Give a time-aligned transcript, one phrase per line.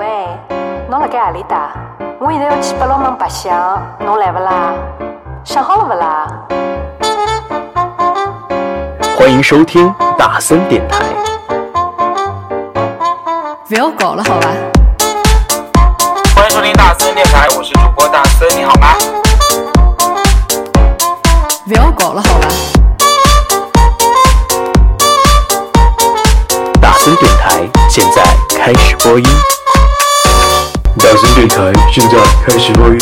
[0.00, 0.06] 喂，
[0.88, 1.72] 侬辣盖何里搭？
[2.18, 3.54] 我现在要去八龙门白相，
[3.98, 4.72] 侬来不啦？
[5.44, 6.26] 想好了不啦？
[9.14, 11.04] 欢迎收听大森电台。
[13.68, 14.48] 不要搞了，好吧？
[16.34, 18.94] 欢迎收听大森电台，我是主播大森，你好吗？
[21.68, 22.48] 不要搞了，好吧？
[26.80, 28.24] 大森电台现在
[28.56, 29.26] 开始播音。
[31.10, 32.98] 大森电台现在开始播音。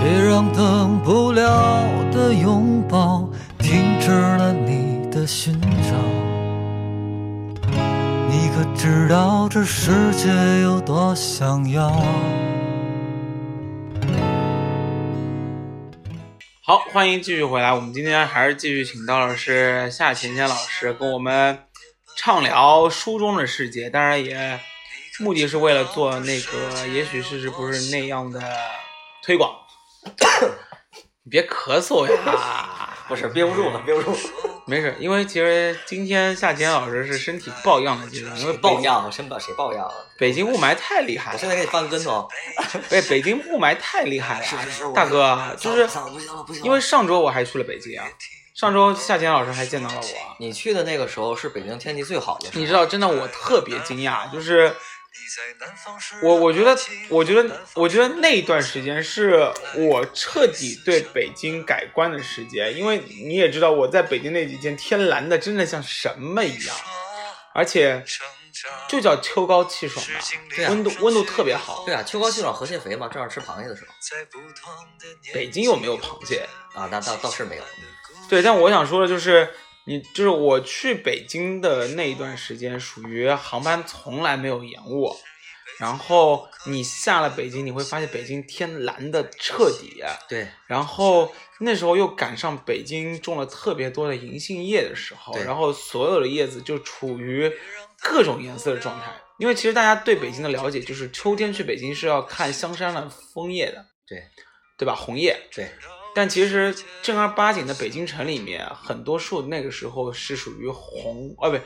[0.00, 1.82] 别让等不了
[2.12, 5.96] 的拥抱停止了你的寻找。
[8.28, 10.30] 你可知道这世界
[10.62, 11.90] 有多想要？
[16.70, 17.72] 好，欢迎继续回来。
[17.72, 21.66] 我们今天还是继续请到的是夏浅浅老师，跟我们
[22.16, 23.90] 畅聊书中的世界。
[23.90, 24.56] 当然也
[25.18, 28.40] 目的是为了做那个，也许事实不是那样的
[29.20, 29.52] 推广。
[31.24, 32.89] 你别咳嗽呀！
[33.10, 34.18] 不是憋不住了，憋不住了，
[34.66, 39.90] 没事，因为其实今天夏天老师是身体抱恙的阶段，因为抱恙，真抱谁抱恙？
[40.16, 41.34] 北京雾霾太厉害了。
[41.34, 42.28] 我现在给你翻个跟头。
[42.90, 45.88] 哎，北京雾霾太厉害了，是是是大哥，就是。
[46.62, 48.06] 因为上周我还去了北京啊，
[48.54, 50.36] 上周夏天老师还见到了我。
[50.38, 54.72] 你去的那个时候是北京天气最好的时候，你知道，真的我特别惊讶，就是
[56.22, 56.76] 我我觉得，
[57.08, 66.76] 我觉得，我觉得那一段时间是我彻底对北京改观的时间，因为你也知道，我在北京那几天天蓝的真的像什么一样，
[67.54, 68.04] 而且
[68.88, 70.04] 就叫秋高气爽
[70.54, 71.84] 对啊，温度温度特别好。
[71.86, 73.88] 对啊，秋高气爽，河蟹肥嘛，正好吃螃蟹的时候
[75.32, 77.62] 北京又没有螃蟹，啊，那倒倒是没有。
[77.62, 77.84] 嗯
[78.28, 79.52] 对，但我想说的就是，
[79.90, 85.12] 你就是我去北京的那一段时间，属于航班从来没有延误。
[85.80, 90.00] 然后你下了北京，你会发现北京天蓝的彻底。
[90.28, 97.52] 对，然后那时候又赶上北京种了特别多的银杏叶的时候，然后所有的叶子就处于
[98.00, 99.10] 各种颜色的状态。
[99.38, 104.22] 因为其实大家对北京的了解就是秋天去北京是要看香山的枫叶的，对，
[104.78, 104.94] 对吧？
[104.94, 105.36] 红叶。
[105.50, 105.68] 对，
[106.14, 111.58] 但其实正儿八经的北京城里面，很多树那个时候是属于红，啊不，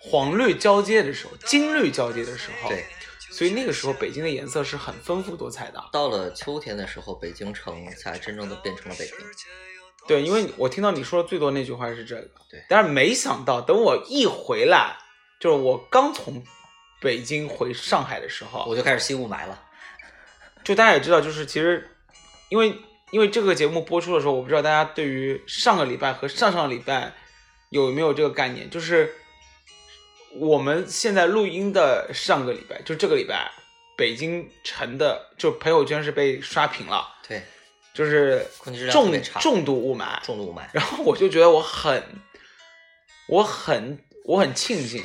[0.00, 2.68] 黄绿交接的时候，金绿交接的时候。
[2.68, 2.84] 对，
[3.30, 5.82] 所以那个时候北京的颜色是很丰富多彩的。
[5.92, 9.16] 到了秋天的时候，北京城才真正的变成了北京。
[10.06, 12.22] 对，因为我听到你说的最多那句话是这个。
[12.48, 14.96] 对但是没想到等我一回来，
[15.40, 16.44] 就是我刚从
[17.00, 19.60] 北京回上海的时候，我就开始吸雾霾了。
[20.62, 21.90] 就大家也知道，就是其实，
[22.48, 22.76] 因为
[23.10, 27.12] 因为这个节目播出的时候，我不知道大家对于上个礼拜和上上个礼拜
[27.70, 29.14] 有没有这个概念，就是
[30.34, 33.50] 我们现在录音的上个礼拜，就这个礼拜，
[33.96, 37.42] 北京城的就朋友圈是被刷屏了，对，
[37.94, 38.44] 就是
[38.90, 40.62] 重重度雾霾，重度雾霾。
[40.72, 42.02] 然后我就觉得我很，
[43.28, 45.04] 我很我很庆幸，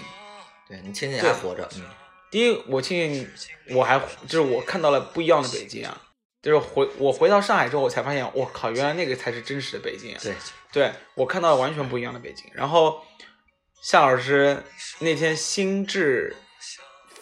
[0.68, 1.86] 对你庆幸还活着，嗯，
[2.32, 3.30] 第一，我庆幸
[3.76, 6.02] 我还就是我看到了不一样的北京啊，
[6.42, 10.20] 就是回我回到上海之后，我才发现，我靠，原来那个才是真实的北京啊。
[10.22, 10.36] 对，
[10.72, 12.46] 对我看到了完全不一样的北京。
[12.54, 13.04] 然后
[13.84, 14.64] 夏老师
[15.00, 16.36] 那天心智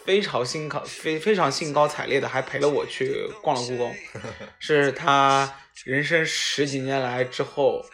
[0.04, 3.94] 非常兴高非非常兴高采烈的，还陪了我去逛了故宫，
[4.58, 5.54] 是他
[5.84, 7.84] 人生十几年来之后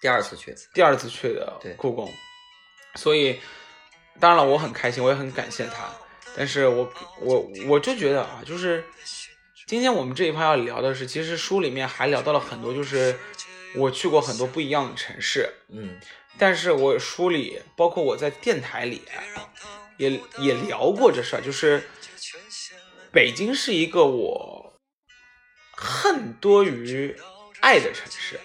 [0.00, 2.12] 第二次去，第二次去的故宫，
[2.96, 3.40] 所以
[4.18, 5.88] 当然了，我很开心，我也很感谢他。
[6.36, 8.84] 但是我我我就觉得啊，就是
[9.66, 13.18] 今天我们这一趴要聊的是，其实书里面还聊到了很多，就是
[13.74, 15.98] 我去过很多不一样的城市，嗯，
[16.38, 19.02] 但是我书里包括我在电台里
[19.96, 21.82] 也也聊过这事儿，就是
[23.10, 24.72] 北京是一个我
[25.72, 27.16] 恨多于
[27.60, 28.38] 爱的城市。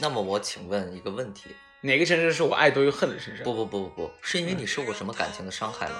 [0.00, 1.50] 那么我请问一个问题，
[1.80, 3.42] 哪个城市是我爱多于恨的城市？
[3.42, 5.96] 不不不不不，是因为你受过什么感情的伤害吗？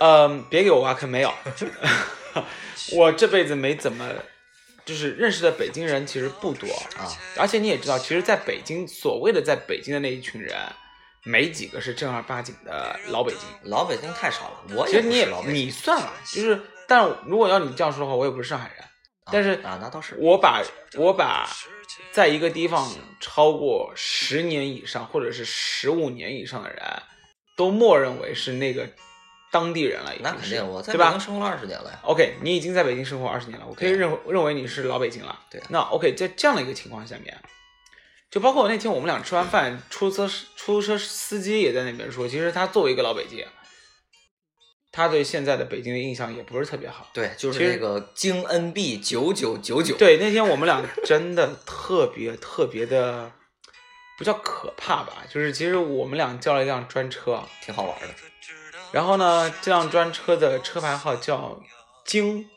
[0.00, 1.32] 嗯，别给我挖坑，没有。
[2.92, 4.08] 我这辈子没怎么，
[4.84, 6.66] 就是认识的北京人其实不多
[6.96, 7.08] 啊。
[7.36, 10.56] 而且你也知道，其实在北京，所谓的在北京的那一群人，
[11.24, 13.40] 没几个是正儿八经的老北京。
[13.70, 18.84] 老北京太少了，我其实你也老北京你算了，就是，但如果要你这样说的话，我也不是上海人。
[19.32, 20.62] 但是啊，那倒是，我把
[20.94, 21.48] 我把
[22.12, 22.88] 在一个地方
[23.18, 26.80] 超过十年以上，或者是十五年以上的人，
[27.56, 28.88] 都默认为是那个
[29.56, 31.18] 当地人了，那肯定，我在北京？
[31.18, 31.98] 生活了二十年了呀。
[32.02, 35.40] OK，你已经在北京生活二十年了，我可以认认为你是老北京了。
[35.50, 37.34] 对那 OK，在这样的一个情况下面，
[38.30, 43.46] 就包括那天我们俩吃完饭，出租车出租车司机也在那边说，其实他作为一个老北京，
[44.92, 47.08] 他对现在的北京的印象也不是特别好。
[47.14, 53.32] 对，就是那个京 NB 九九九九，对，那天我们俩真的特别特别的，
[54.18, 58.08] 不叫可怕吧，就是其实我们俩叫了一辆专车，挺好玩的。
[58.92, 61.60] 然后呢，这辆专车的车牌号叫
[62.04, 62.48] 京，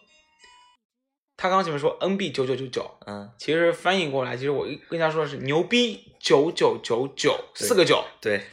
[1.35, 8.45] 他刚刚前面说 NB 九九九九，嗯，其实翻译过来，其实我跟他说的是牛逼九九九九四个九，对，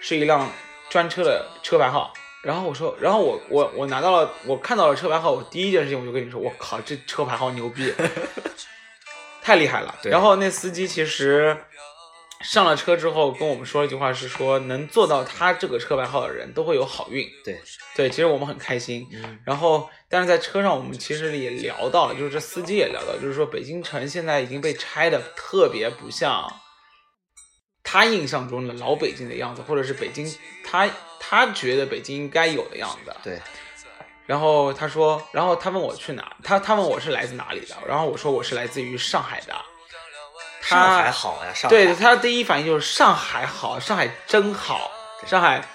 [0.00, 0.50] 是一辆
[0.88, 2.12] 专车的车牌号。
[2.40, 7.92] 然后我说，然后我我我拿到了，我看到了车牌号，我第一件事情我就跟你说，我靠，这车牌号牛逼，
[9.42, 9.92] 太厉害了。
[10.04, 11.64] 然后那司机其实
[12.40, 17.28] 上了车之后跟我们说了一句话，是说能坐到他这个车牌号的人都会有好运。
[17.44, 17.60] 对，
[17.96, 19.08] 对，其实我们很开心。
[19.12, 26.48] 嗯，然后，但是在车上我们其实也聊到了，就是这司机也聊到，就是说北京城现在已经被拆的特别不像
[27.82, 30.32] 他印象中的老北京的样子，或者是北京
[30.64, 30.88] 他
[31.18, 33.12] 他觉得北京应该有的样子。
[33.24, 33.40] 对，
[34.26, 39.54] 然后他说，然后他问我去哪，他他问我是来自哪里的，然后我说我是来自于上海的。
[40.68, 41.76] 他上海好呀，上海。
[41.76, 44.90] 对他的第一反应就是上海好，上海真好，
[45.26, 45.66] 上海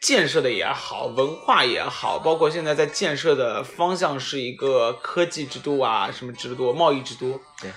[0.00, 7.40] 建设的也好，文化也好，包括现在在建设的方向是一个科技之都啊，什么之都，贸易之都。
[7.60, 7.70] 对，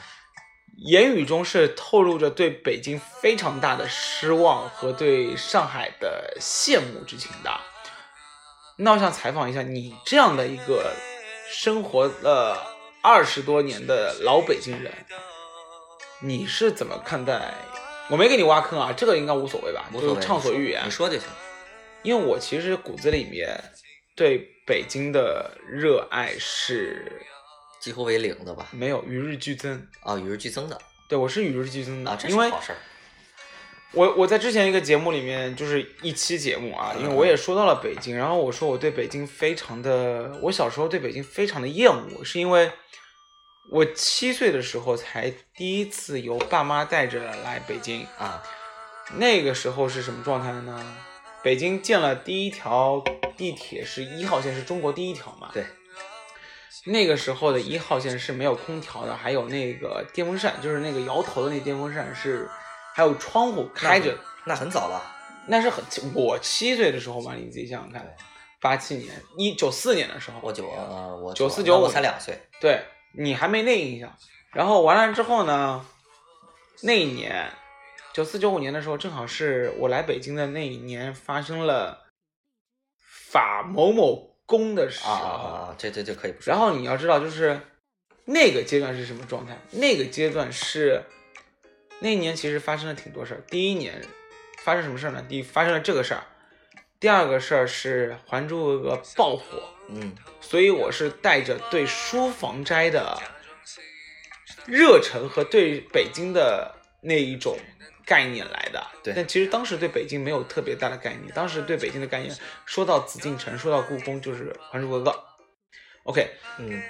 [0.86, 7.52] 言语中是透露着对北京非常大的失望和对上海的羡慕之情的。
[8.78, 10.94] 那我想采访一下你这样的一个
[11.48, 14.92] 生活了二十多年的老北京人，
[16.24, 17.54] 你是怎么看待？
[18.10, 20.82] 我没给你挖坑啊，这个应该无所谓吧，无所谓，就畅所欲言。
[20.86, 21.28] 你说就行。
[22.02, 23.62] 因为我其实骨子里面
[24.16, 27.22] 对北京的热爱是
[27.82, 28.68] 几乎为零的吧？
[28.72, 29.86] 没有与日俱增。
[30.02, 30.80] 啊，与日俱增的
[31.10, 32.78] 对我是与日俱增的，啊，这因为是好事儿。
[33.92, 42.72] 我我在之前一个节目里面，就是一期节目啊，因为我也说到了北京，然后我说我对北京非常的，我小时候对北京非常的厌恶，是因为
[43.72, 48.44] 我七岁的时候才第一次由爸妈带着来北京，啊，
[49.16, 50.96] 那个时候是什么状态呢？
[51.42, 53.04] 北京建了第一条
[53.36, 55.50] 地铁，是一号线，是中国第一条嘛？
[55.54, 55.66] 对，
[56.86, 62.50] 那个时候的一号线是没有空调的，还有那个电风扇，就是那个摇头的那电风扇是，
[62.94, 65.02] 还有窗户开着，那很早了。
[65.48, 65.84] 那是很
[66.14, 68.16] 我七岁的时候嘛，你自己想想看，
[68.62, 72.38] 八七年一九四年的时候，我九呃，我九四九我95才两岁。
[72.62, 72.82] 对
[73.14, 74.16] 你还没那印象。
[74.52, 75.86] 然后完了之后呢，
[76.82, 77.52] 那一年
[78.14, 82.06] 九四九五年的时候，正好是我来北京的那一年，发生了
[83.32, 85.26] 法某某宫的时啊候。
[85.26, 85.76] 啊啊啊！
[85.78, 86.52] 这这这可以不说。
[86.52, 87.60] 然后你要知道，就是
[88.26, 89.58] 那个阶段是什么状态？
[89.72, 91.04] 那个阶段是
[92.00, 93.42] 那一年其实发生了挺多事儿。
[93.48, 94.00] 第一年
[94.60, 95.26] 发生什么事儿呢？
[95.28, 96.24] 第一发生了这个事儿，
[97.00, 103.22] 第二个事儿是《还珠格格》爆火，嗯，所以我是带着对书房斋的
[104.66, 107.58] 热忱和对北京的那一种
[108.06, 108.86] 概念来的。
[109.04, 109.14] 对。
[109.16, 112.36] 但其实当时对北京没有特别大的概念，当时对北京的概念，
[112.66, 115.12] 说到紫禁城，说到故宫，就是《还珠格格》。
[116.04, 116.82] OK，嗯，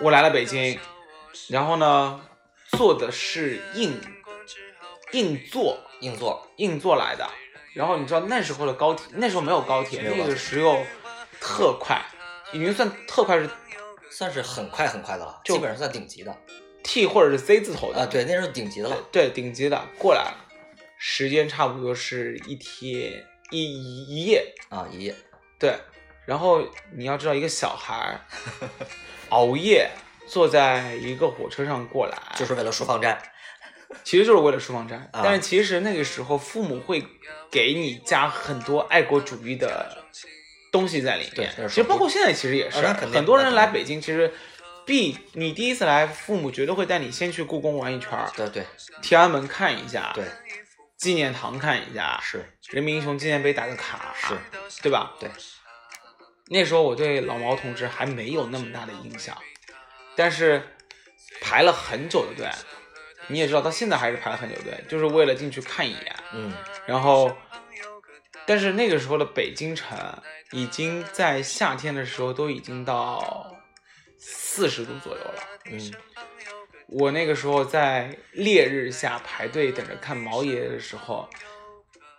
[0.00, 0.78] 我来了北京，
[1.48, 2.20] 然后呢，
[2.72, 4.00] 坐的是硬
[5.12, 6.48] 硬座，硬座。
[6.56, 7.28] 硬座来的。
[7.74, 10.82] 然后你知道那时候的高铁，那时候没有高铁，那个时候
[11.38, 12.00] 特快，
[12.52, 13.48] 已经算特快是
[14.10, 16.36] 算是很快很快的了，就基本上算顶级的
[16.82, 18.06] T 或者是 Z 字头的啊。
[18.06, 18.96] 对，那是顶级的了。
[19.10, 20.36] 对，顶级的过来了，
[20.98, 25.14] 时间差不多是一天一一一夜，啊，一夜
[25.58, 25.76] 对。
[26.24, 26.60] 然后
[26.92, 28.20] 你要知道，一个小孩儿
[29.28, 29.90] 熬夜
[30.26, 33.16] 坐在一个火车上过来，就是为了书房斋。
[34.02, 34.96] 其实就是为了书房斋。
[35.12, 37.04] 啊但是其实那个时候，父母会
[37.50, 40.04] 给你加很多爱国主义的
[40.76, 41.50] 东西在里面。
[41.68, 44.30] 其实包括现在，其实也是、很多人来北京，其实
[44.84, 48.62] 必你第一次来，父母绝对会带你先去故宫玩一圈儿，对对
[49.00, 50.24] 天安门看一下，对，
[50.98, 54.34] 纪念堂看一下，是人民英雄纪念碑打个卡，是，
[54.82, 55.14] 对吧？
[55.18, 55.30] 对。
[56.48, 59.36] 那时候我对老毛同志还没有那么大的印象，
[60.14, 60.62] 但是
[61.40, 62.48] 排了很久的队，
[63.28, 66.16] 你也知道，到现在还是排了很久的队，就是为了进去看一眼。
[66.32, 66.52] 嗯，
[66.86, 67.36] 然后，
[68.46, 69.98] 但是那个时候的北京城
[70.52, 73.54] 已经在夏天的时候都已经到
[74.18, 75.42] 四十度左右了。
[75.66, 75.94] 嗯，
[76.86, 81.28] 我那个时候在烈日下排队等着看毛爷爷的时候，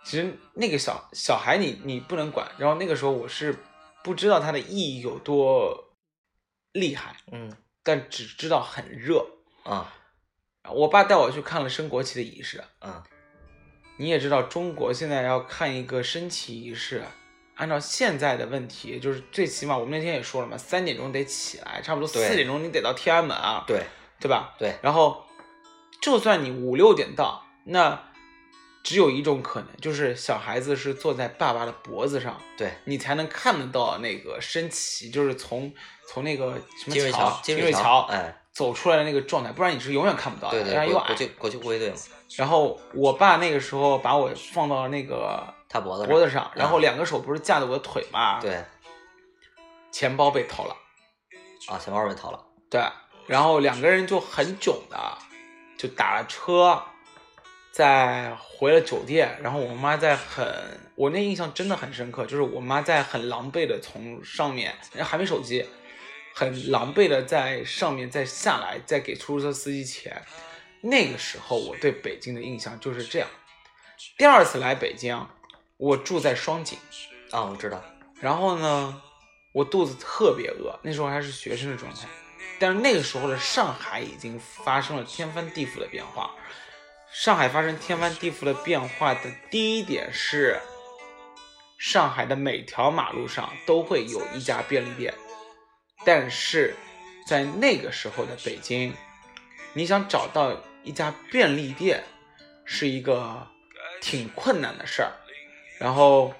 [0.04, 3.56] 其实那个小小孩你你不能管，然后那个时候我是
[4.04, 5.96] 不知道它的意义有多
[6.72, 9.26] 厉害，嗯但只知道很热。
[9.64, 9.94] 啊，
[10.70, 12.62] 我爸带我去看了升国旗的仪式。
[12.80, 13.02] 嗯，
[13.98, 17.02] 你也知道，中国现在要看一个升旗仪式，
[17.56, 23.82] 按照现在的问题，就是最起码我们那天也说了嘛，三点钟得起来，差不多四点钟你得到天安门啊，对
[24.20, 24.54] 对吧？
[24.58, 25.24] 对，然后，
[26.00, 28.00] 就算你五六点到，那
[28.84, 35.72] 只有一种可能，就是小孩子是坐在爸爸的脖子上，对，你才能看得到那个升旗，就是从
[36.08, 40.62] 从那个什么金瑞桥桥，金桥，金瑞桥，哎，走出来的那个状态，不然你是永远看不到的。
[40.62, 41.96] 对对，然后又矮国国际国际护卫队嘛，
[42.36, 46.82] 然后我爸那个时候把我放到了那个他脖子上脖子上，然后嗯。
[46.82, 48.62] 两个手不是架着我的腿嘛，，对。
[49.90, 50.76] 钱包被偷了，
[51.66, 52.80] 啊，钱包被偷了，对，
[53.26, 55.18] 然后两个人就很囧的，
[55.78, 56.80] 就打了车，
[57.72, 60.46] 再回了酒店，然后我妈在很，
[60.94, 65.66] 我那印象真的很深刻，就是我妈在很狼狈的从上面，还没手机，
[66.34, 70.22] 很狼狈的在上面再下来，再给出租车司机钱。
[70.80, 73.28] 那个时候我对北京的印象就是这样。
[74.16, 75.26] 第二次来北京，
[75.76, 76.78] 我住在双井，
[77.30, 77.82] 啊，我知道，
[78.20, 79.02] 然后呢，
[79.52, 82.06] 我肚子特别饿，那时候还是学生的状态，
[82.60, 86.34] 但是那个时候的上海已经发生了天翻地覆的变化。
[87.10, 89.20] 上海发生天翻地覆的变化的
[89.50, 90.60] 第一点是，
[91.78, 95.14] 上海的每条马路上都会有一家便利店，
[96.04, 96.76] 但是
[97.26, 98.94] 在那个时候的北京，
[99.72, 102.02] 你想找到一家便利店
[102.64, 103.46] 是一个
[104.00, 105.12] 挺困难的事儿。
[105.78, 106.34] 然后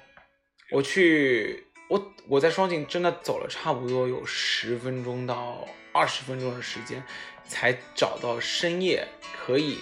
[0.71, 7.02] 我去，我我在双井真的走了差不多有十分钟到二十分钟的时间，
[7.47, 9.78] 才找到深夜可以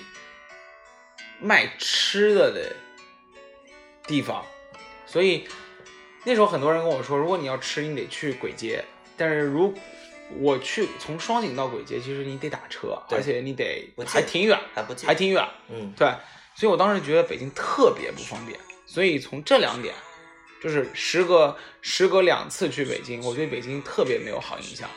[1.40, 2.76] 卖吃的的
[4.04, 4.44] 地方。
[5.06, 5.48] 所以
[6.25, 8.84] 那时候很多人跟我说，如果你要吃，你得去簋街。
[9.16, 9.72] 但是如
[10.38, 15.47] 我去从双井到簋街，其实你得打车，而且你得还挺远，还不还挺远。
[15.68, 16.09] 嗯，对，
[16.54, 19.95] 所以我当时觉得北京特别不方便，所以从这两点，
[20.62, 24.88] 就是时隔时隔两次去北京，我对北京特别没有好印象。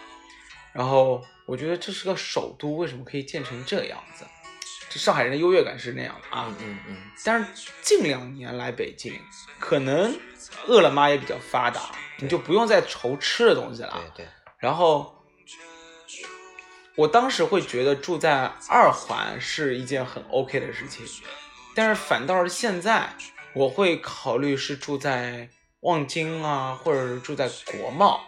[0.74, 4.25] 然后我觉得这是个首都，为什么可以建成这样子？
[4.91, 6.48] 这上海人的优越感是那样的啊。
[6.48, 9.13] 嗯嗯嗯，但是近两年来北京，
[9.59, 10.19] 可能
[10.65, 14.01] 饿了么也比较发达，你就不用再愁吃的东西了。
[14.15, 15.18] 对对，然后，
[17.00, 21.06] 我当时会觉得住在二环是一件很 OK 的事情，
[21.74, 23.15] 但是反倒是现在，
[23.53, 25.48] 我会考虑是住在
[25.79, 28.20] 望京啊，或者是住在国贸，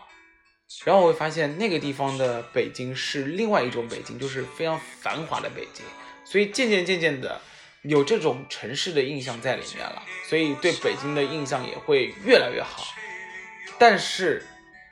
[0.86, 5.86] 然后我会发现那个地方的北京是另外一种北京，就是非常繁华的北京，
[6.24, 7.42] 所以渐渐渐渐的
[7.82, 12.86] 有这种城市的印象在里面了，所以对北京的印象也会越来越好。
[13.78, 14.48] 但是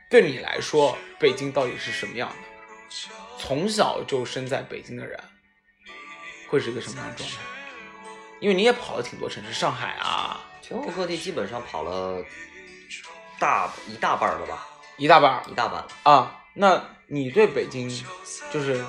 [0.10, 2.49] 对你来说，北京到底是什么样的？
[3.40, 5.20] 从小就生在北京的人，
[6.50, 7.38] 会是一个什么样的状态？
[8.40, 12.24] 因为你也跑了挺多城市，上海啊，全国各地基本上跑了
[13.40, 14.68] 大一大半儿了吧，
[14.98, 15.88] 一大半儿一大半了。
[16.04, 16.36] 啊。
[16.56, 17.90] 那你对北京，
[18.52, 18.84] 就是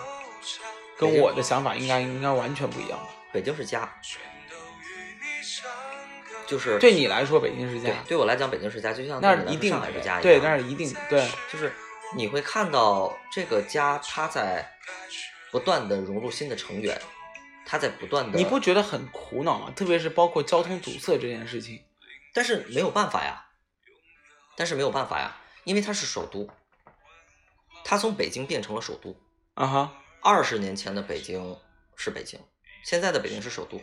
[0.99, 3.07] 跟我的想法应该应该完全不一样吧？
[3.33, 3.89] 北京是家，
[6.47, 10.23] 就是对你来说，北京是家，对我来讲，北京是家，就像那一定上海是家一样。
[10.23, 11.29] 对，那是一定对。
[11.53, 11.73] 就是
[12.17, 14.69] 你会看到这个家，它在
[15.51, 17.01] 不断的融入新的成员，
[17.65, 18.37] 它在不断的。
[18.37, 19.73] 你不觉得很苦恼吗？
[19.75, 21.85] 特别是包括交通堵塞这件事情。
[22.33, 23.47] 但是没有办法呀，
[24.57, 26.49] 但是没有办法呀，因为它是首都，
[27.85, 29.17] 它从北京变成了首都。
[29.55, 31.59] 啊哈，二十年前的北京
[31.97, 32.41] 是北京，
[32.85, 33.81] 现在的北京是首都。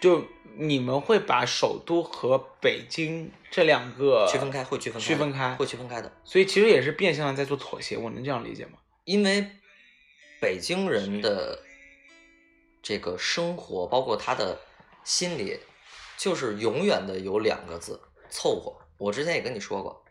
[0.00, 0.24] 就
[0.56, 6.10] 你们会把首都和北京这两个区分开，会区分开，区分开会区分开的。
[6.24, 8.78] 所以其实也是变相的在做妥协，我能这样理解吗？
[9.04, 9.46] 因为
[10.40, 11.58] 北京人的
[12.82, 14.58] 这个生活，包括他的
[15.04, 15.58] 心理，
[16.16, 18.00] 就是永远的有两个字：
[18.30, 18.76] 凑合。
[18.98, 20.04] 我之前也跟你说过，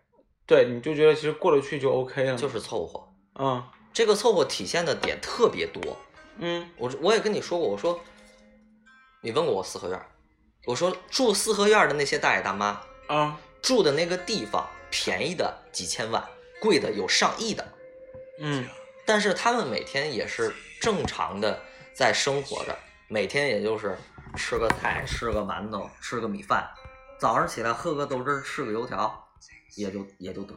[0.46, 3.08] 对，你就觉得其实过得去就 OK 了，就是凑合。
[3.38, 3.64] 嗯
[3.94, 5.98] 这个凑合体现的点特别多。
[6.38, 8.00] 嗯我我也跟你说过，我说
[9.26, 10.06] 你问过我四合院儿，
[10.66, 16.24] 我说住四合院儿的那些大爷大妈，啊住的那个地方便宜的几千万，
[16.62, 17.68] 贵的有上亿的，
[18.40, 18.70] 嗯
[19.04, 21.60] 但是他们每天也是正常的
[21.92, 22.78] 在生活着，
[23.08, 23.98] 每天也就是
[24.36, 26.70] 吃个菜，吃个馒头，吃个米饭，
[27.20, 29.28] 早上起来喝个豆汁儿，吃个油条，
[29.76, 30.54] 也就也就得。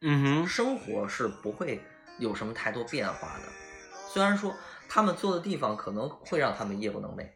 [0.00, 1.80] 嗯哼生活是不会
[2.18, 3.44] 有什么太多变化的。
[4.12, 4.52] 虽然说
[4.88, 7.28] 他们做的地方可能会让他们夜不能寐，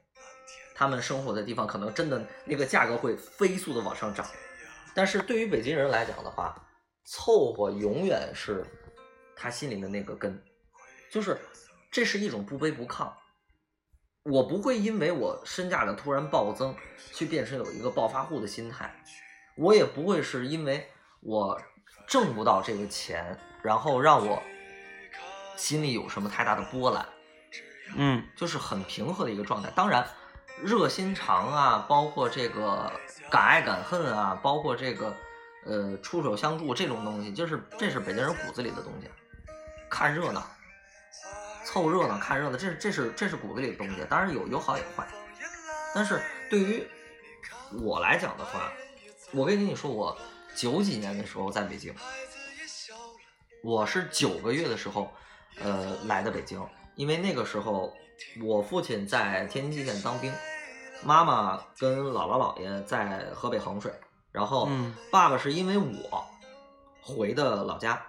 [0.75, 4.27] 他们生活的地方可能真的那个价格会飞速的往上涨，
[4.95, 6.55] 但是对于北京人来讲的话，
[7.05, 8.65] 凑合永远是
[9.37, 10.43] 他心里的那个根，
[11.11, 11.39] 就是
[11.91, 13.13] 这是一种不卑不亢。
[14.25, 16.75] 我不会因为我身价的突然暴增，
[17.13, 19.03] 去变成有一个暴发户的心态，
[19.57, 20.87] 我也不会是因为
[21.21, 21.61] 我
[22.07, 24.41] 挣不到这个钱，然后让我
[25.57, 27.05] 心里有什么太大的波澜。
[27.97, 29.71] 嗯就是很平和的一个状态。
[29.75, 30.07] 当然，
[30.63, 32.93] 热心肠啊，包括这个
[33.31, 35.15] 敢爱敢恨啊，包括这个
[35.65, 39.09] 呃出手相助这种东西，就是这是北京人骨子里的东西。
[39.91, 40.43] 看热闹，
[41.65, 43.97] 凑热闹看热闹，这是这是这是骨子里的东西。
[44.09, 45.07] 当然有有好有坏，
[45.95, 46.87] 但是对于
[47.83, 48.73] 我来讲的话，
[49.33, 50.17] 我跟你说，我
[50.55, 51.95] 九几年的时候在北京，
[53.63, 55.13] 我是九个月的时候，
[55.61, 56.59] 呃，来的北京，
[56.95, 57.93] 因为那个时候
[58.43, 60.33] 我父亲在天津蓟县当兵，
[61.05, 63.93] 妈妈跟姥姥姥爷在河北衡水，
[64.31, 66.25] 然后嗯爸爸是因为我
[67.01, 68.01] 回的老家，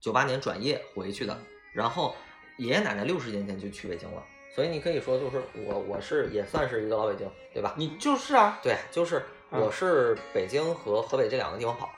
[0.00, 1.38] 九八年转业回去的，
[1.72, 2.14] 然后
[2.58, 4.22] 爷爷奶奶六十年前就去北京了，
[4.54, 7.74] 所以你可以说就是我我是也算是一个老北京，对吧？
[7.76, 11.90] 你就是啊，对，就是嗯我是北京和河北这两个地方跑，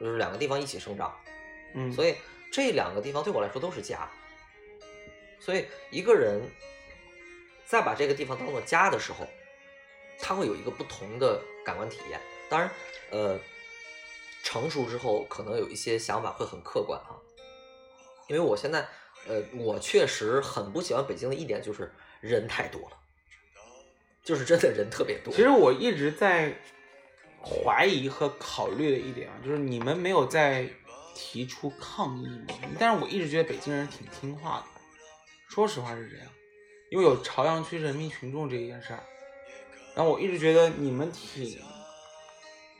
[0.00, 1.12] 就是两个地方一起生长，
[1.74, 2.14] 嗯，所以
[2.52, 4.08] 这两个地方对我来说都是家。
[5.44, 6.40] 所以一个人
[7.66, 9.26] 在把这个地方当做家的时候，
[10.18, 12.18] 他会有一个不同的感官体验。
[12.48, 12.70] 当然，
[13.10, 13.38] 呃，
[14.42, 17.12] 成熟之后可能有一些想法会很客观啊，
[18.28, 18.88] 因为我现在，
[19.26, 22.96] 呃，我确实很不喜欢北京的一点就是人太多了，
[24.22, 25.34] 就是真的人特别多。
[25.34, 26.56] 其实我一直在
[27.42, 30.66] 怀疑和考虑的一点啊，就是你们没有在
[31.14, 32.54] 提出抗议吗？
[32.78, 34.73] 但是我一直觉得北京人挺听话的，
[35.48, 36.26] 说实话是这样，
[36.90, 39.02] 因为有朝阳区人民群众这一件事儿，
[39.94, 41.58] 然后我一直觉得你们挺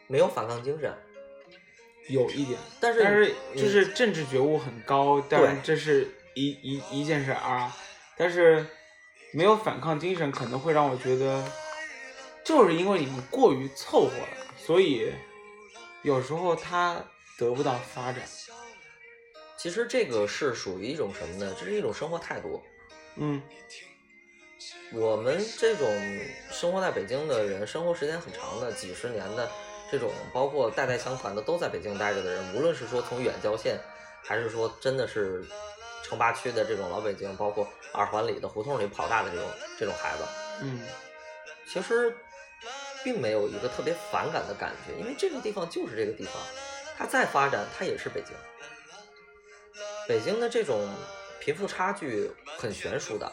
[0.07, 0.93] 没有反抗精神，
[2.09, 7.77] 有一点，但是但是就是政治觉悟很高，当然这是一一一件事儿啊，
[8.17, 8.67] 但是
[9.33, 11.49] 没有反抗精神，可能会让我觉得，
[12.45, 14.29] 就是因为你们过于凑合了，
[14.59, 15.13] 所以
[16.03, 17.05] 有时候他
[17.39, 18.23] 得不到发展。
[19.65, 21.57] 其实这个是属于一种什么呢？
[21.59, 22.63] 这是一种生活态度。
[23.17, 23.41] 嗯
[24.93, 25.89] 我们这种
[26.51, 29.51] 生活在北京的人，生活时间很长的，几十年的
[29.91, 33.81] 这种，包括代代相传的都在北京待着的人，无论是说从远郊县，
[34.23, 35.43] 还是说真的是
[36.03, 39.49] 城八区的这种老北京，包括二环里的胡同里跑大的这种
[39.79, 40.25] 这种孩子，
[40.61, 40.83] 嗯
[41.67, 42.15] 其实
[43.03, 46.35] 并没有一个特别反感的感觉，因为这个地方就是这个地方，
[46.99, 48.37] 它再发展，它也是北京。
[50.07, 50.89] 北京的这种
[51.41, 53.33] 贫富差距很悬殊的，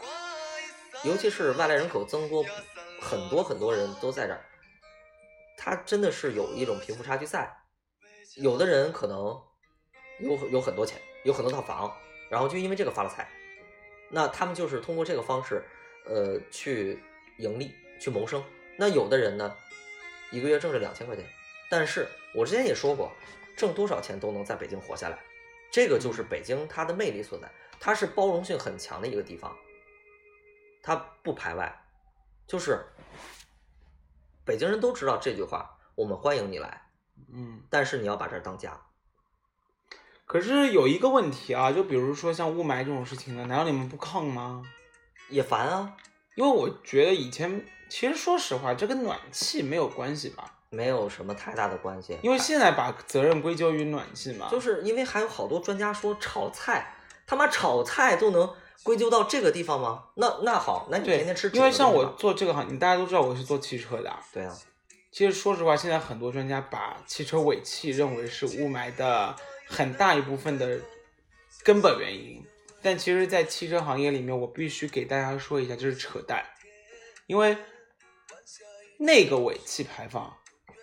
[1.04, 2.44] 尤其是外来人口增多，
[3.00, 4.44] 很多很多人都在这儿，
[5.56, 7.54] 它真的是有一种贫富差距在。
[8.36, 9.38] 有的人可能
[10.18, 11.94] 有有很多钱，有很多套房，
[12.30, 13.28] 然后就因为这个发了财，
[14.08, 15.62] 那他们就是通过这个方式，
[16.06, 17.02] 呃，去
[17.36, 18.42] 盈利、去谋生。
[18.78, 19.54] 那有的人呢，
[20.30, 21.22] 一个月挣着两千块钱，
[21.68, 23.12] 但是我之前也说过，
[23.54, 25.18] 挣多少钱都能在北京活下来，
[25.72, 29.56] 这个就是北京它的魅力所在，它是包容性很强的一个地方，
[30.82, 31.84] 它不排外，
[32.46, 32.84] 就是
[34.44, 36.82] 北京人都知道这句话，我们欢迎你来，
[37.32, 37.62] 嗯。
[37.70, 38.78] 但是你要把这儿当家。
[40.26, 44.62] 可是有一个问题啊，就比如说像雾霾这种事情呢，难道你们不抗吗？
[45.30, 45.96] 也烦啊，
[46.34, 54.48] 因为我觉得以前其实说实话，这跟暖气没有关系吧，没有什么太大的关系，因为现在把责任归咎于暖气嘛。
[54.50, 56.94] 就是因为还有好多专家说炒菜，
[57.26, 58.50] 他妈炒菜都能
[58.82, 60.04] 归咎到这个地方吗？
[60.14, 64.18] 那那好，那你对天天吃，因为像我做这个行业，大家都知道我是做汽车的啊。
[64.32, 64.58] 对啊，
[65.10, 69.36] 其实说实话，现在很多专家把汽车尾气认为是雾霾的
[69.68, 70.80] 很大一部分的
[71.62, 72.42] 根本原因，
[72.80, 76.42] 但其实，在汽车行业里面，我必须给大家说一下，这是扯淡，
[77.26, 77.56] 因为
[78.98, 80.34] 那个尾气排放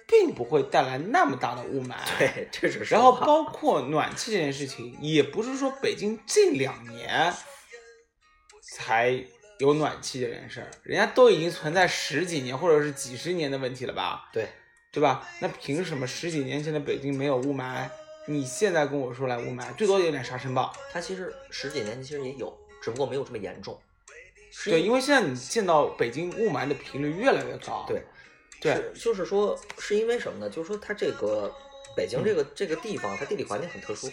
[0.09, 1.93] 并不会带来那么大的雾霾。
[2.17, 7.31] 对，这是然后包括暖气这件事情，也不是说北京近两年
[8.61, 9.23] 才
[9.59, 14.29] 有暖气这件事儿，人家都已经存在十几年或者是几十年的问题了吧？
[14.33, 14.47] 对，
[14.91, 15.27] 对吧？
[15.39, 17.87] 那凭什么十几年前的北京没有雾霾？
[18.25, 20.73] 你现在跟我说来雾霾，最多有点沙尘暴。
[20.91, 23.79] 它其实十几年前其实也有，只不过没有这么严重。
[24.65, 27.85] 对，因因为现在你见到北京雾霾的频率越来越高。
[27.87, 28.03] 对
[28.61, 28.91] 对。
[28.93, 30.49] 就是说是因为什么呢？
[30.49, 31.53] 就是说它这个
[31.95, 34.11] 北京嗯这个、这个地方，它地理环境很特殊，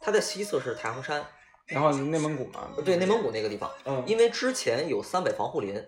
[0.00, 1.26] 它的西侧是太行山，
[1.66, 4.04] 然后内蒙古嘛，对内蒙古那个地方，嗯。
[4.06, 5.82] 因为之前有三北防护林，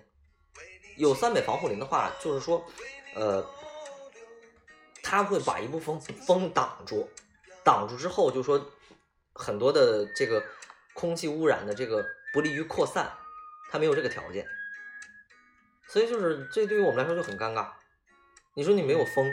[0.97, 2.65] 有三北防护林的话，就是说，
[3.15, 3.45] 呃，
[5.03, 7.09] 它会把一部分风挡住，
[7.63, 8.65] 挡住之后，就说
[9.35, 10.43] 很多的这个
[10.95, 13.13] 空气污染的这个不利于扩散，
[13.71, 14.47] 它没有这个条件，
[15.89, 17.69] 所以就是这对于我们来说就很尴尬。
[18.55, 19.33] 你说你没有风，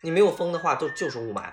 [0.00, 1.52] 你没有风的话就就是雾霾。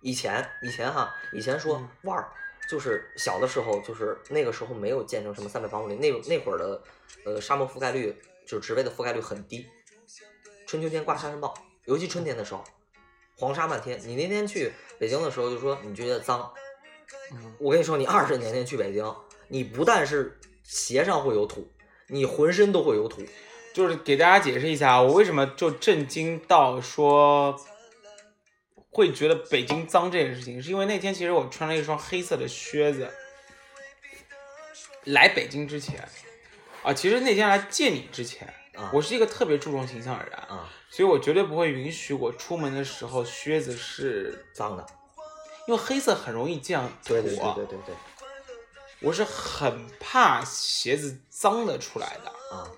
[0.00, 2.30] 以前以前哈，以前说嗯腕儿
[2.68, 6.82] 就是小的时候，就是那个时候没有建成什么三百防护林，那那会儿的
[7.24, 9.66] 呃沙漠覆盖率就是植被的覆盖率很低，
[10.66, 12.62] 春秋天刮沙尘暴，尤其春天的时候，
[13.36, 13.98] 黄沙漫天。
[14.04, 16.52] 你那天去北京的时候就说你觉得脏，
[17.32, 19.14] 嗯我跟你说，你二十年前去北京，
[19.48, 21.68] 你不但是鞋上会有土，
[22.08, 23.22] 你浑身都会有土。
[23.74, 27.54] 就是给大家解释一下，我为什么就震惊到说
[28.90, 33.08] 会觉得北京脏这件事情，是因为那天其实我穿了一双黑色的靴子，
[35.04, 36.08] 来北京之前。
[36.82, 44.86] 啊，其实那天来见你之前，啊我是一个特别注重形象的人，啊，所以我绝对不会允许我出门的时候靴子是，脏的，
[45.66, 47.94] 因为黑色很容易溅土，对对对对对对，
[49.00, 52.56] 我是很怕鞋子脏的出来的。
[52.56, 52.70] 啊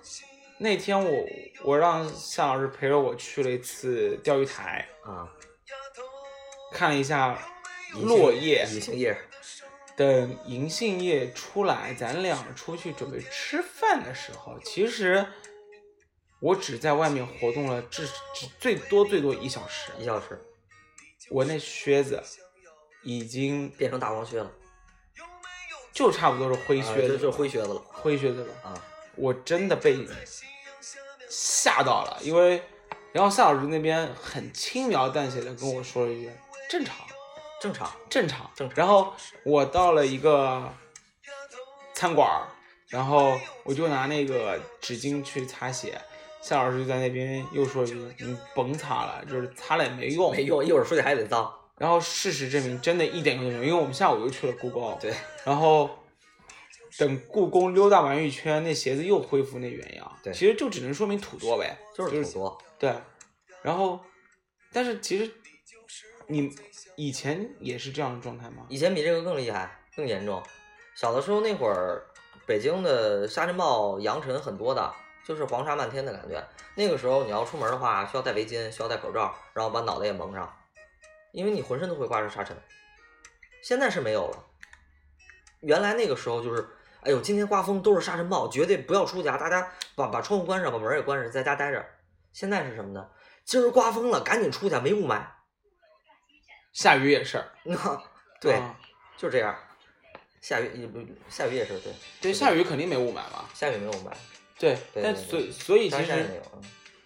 [0.57, 1.25] 那天我
[1.63, 5.27] 我让夏老师陪着我去了一次钓鱼台，啊，
[6.71, 7.35] 看了一下
[7.93, 8.63] 落叶。
[8.71, 9.17] 银杏叶，
[9.95, 15.25] 等银杏叶出来，咱俩出去准备吃饭的时候，其实
[16.39, 20.39] 我只在外面活动了至至最多最多一小时，一小时
[21.31, 22.21] 我那靴子
[23.03, 24.51] 已经变成大黄靴了，
[25.91, 28.53] 就差不多是灰啊靴子，就就是灰靴子了灰靴子了。
[28.63, 28.83] 啊
[29.15, 29.97] 我真的被
[31.29, 32.63] 吓到了，因为
[33.11, 36.31] 然后夏老师那边很轻描淡写的跟我说了一句
[36.69, 36.95] 正常。
[37.59, 40.67] 正常正常，正常然后我到了一个
[41.93, 42.47] 餐馆儿，
[42.87, 46.01] 然后我就拿那个纸巾去擦血，
[46.41, 50.41] 夏老师就在那边又说一句：“你甭擦了，就是擦了也没用。”没。
[50.41, 51.53] 用，一会儿出去还得脏。
[51.81, 54.95] 然后事实证明，真的一点用都没有，因为我们下午又去了故宫。
[55.01, 55.11] 对。
[55.43, 55.89] 然后
[56.99, 60.19] 等故宫溜达完一圈，那鞋子又恢复那原样。
[60.21, 61.75] 对其实就只能说明土多呗。
[61.95, 62.93] 就是土多，对，
[63.63, 63.99] 然后，
[64.71, 65.33] 但是其实
[66.27, 66.55] 你
[66.95, 68.63] 以前也是这样的状态吗？
[68.69, 70.39] 以前比这个更厉害，更严重。
[70.95, 72.05] 小的时候那会儿，
[72.45, 74.93] 北京的沙尘暴、扬尘很多的，
[75.25, 76.47] 就是黄沙漫天的感觉。
[76.75, 80.53] 那个时候你要出门的话，需要戴围巾，需要戴口罩，然后把脑袋也蒙上，
[81.31, 82.55] 因为你浑身都会刮着沙尘。
[83.63, 84.45] 现在是没有了。
[85.61, 86.67] 原来那个时候就是，
[87.01, 91.85] 哎呦，今天刮风都是沙尘暴，绝对不要出家，大家把把窗户关上，把门也关上，在家待着。
[92.33, 93.09] 现在是什么呢？
[93.45, 95.21] 今儿刮风了，赶紧出去，没雾霾。
[96.73, 97.43] 下雨也是。
[97.63, 97.75] 那
[98.39, 98.79] 对，啊
[99.17, 99.55] 就这样。
[100.39, 103.45] 下雨也不下雨也是对，对，下雨肯定没雾霾嘛。
[103.53, 104.11] 下雨没有雾霾，
[104.57, 106.41] 对，对对但所对所以其实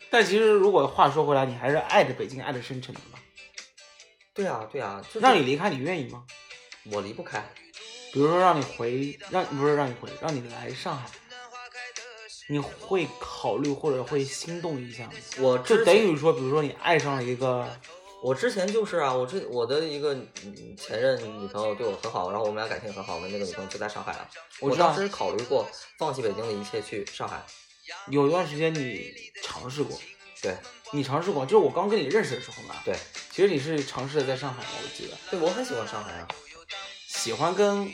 [0.09, 3.19] 但其实如果话说回来，你还是爱着北京，爱着深圳的嘛。
[4.35, 6.25] 对啊对啊，就是让你离开，你愿意吗？
[6.91, 7.43] 我离不开。
[8.11, 11.05] 比如说让你回，让不是让你回，让你来上海，
[12.49, 15.13] 你会考虑或者会心动一下吗？
[15.39, 17.65] 我就等于说，比如说你爱上了一个，
[18.21, 24.29] 我之前就是啊，我这我的一个嗯前任女朋友对我很好，然后我们俩感情很好的那个女朋友就在上海了。
[24.59, 25.65] 我知道当时考虑过
[25.97, 27.41] 放弃北京的一切去上海。
[28.09, 29.97] 有一段时间你尝试过，
[30.41, 30.55] 对
[30.95, 32.75] 你尝试过，就是我刚跟你认识的时候嘛。
[32.85, 32.95] 对
[33.31, 35.13] 其实你是尝试的在上海嘛，我记得。
[35.29, 36.27] 对，我很喜欢上海啊，
[37.07, 37.91] 喜欢跟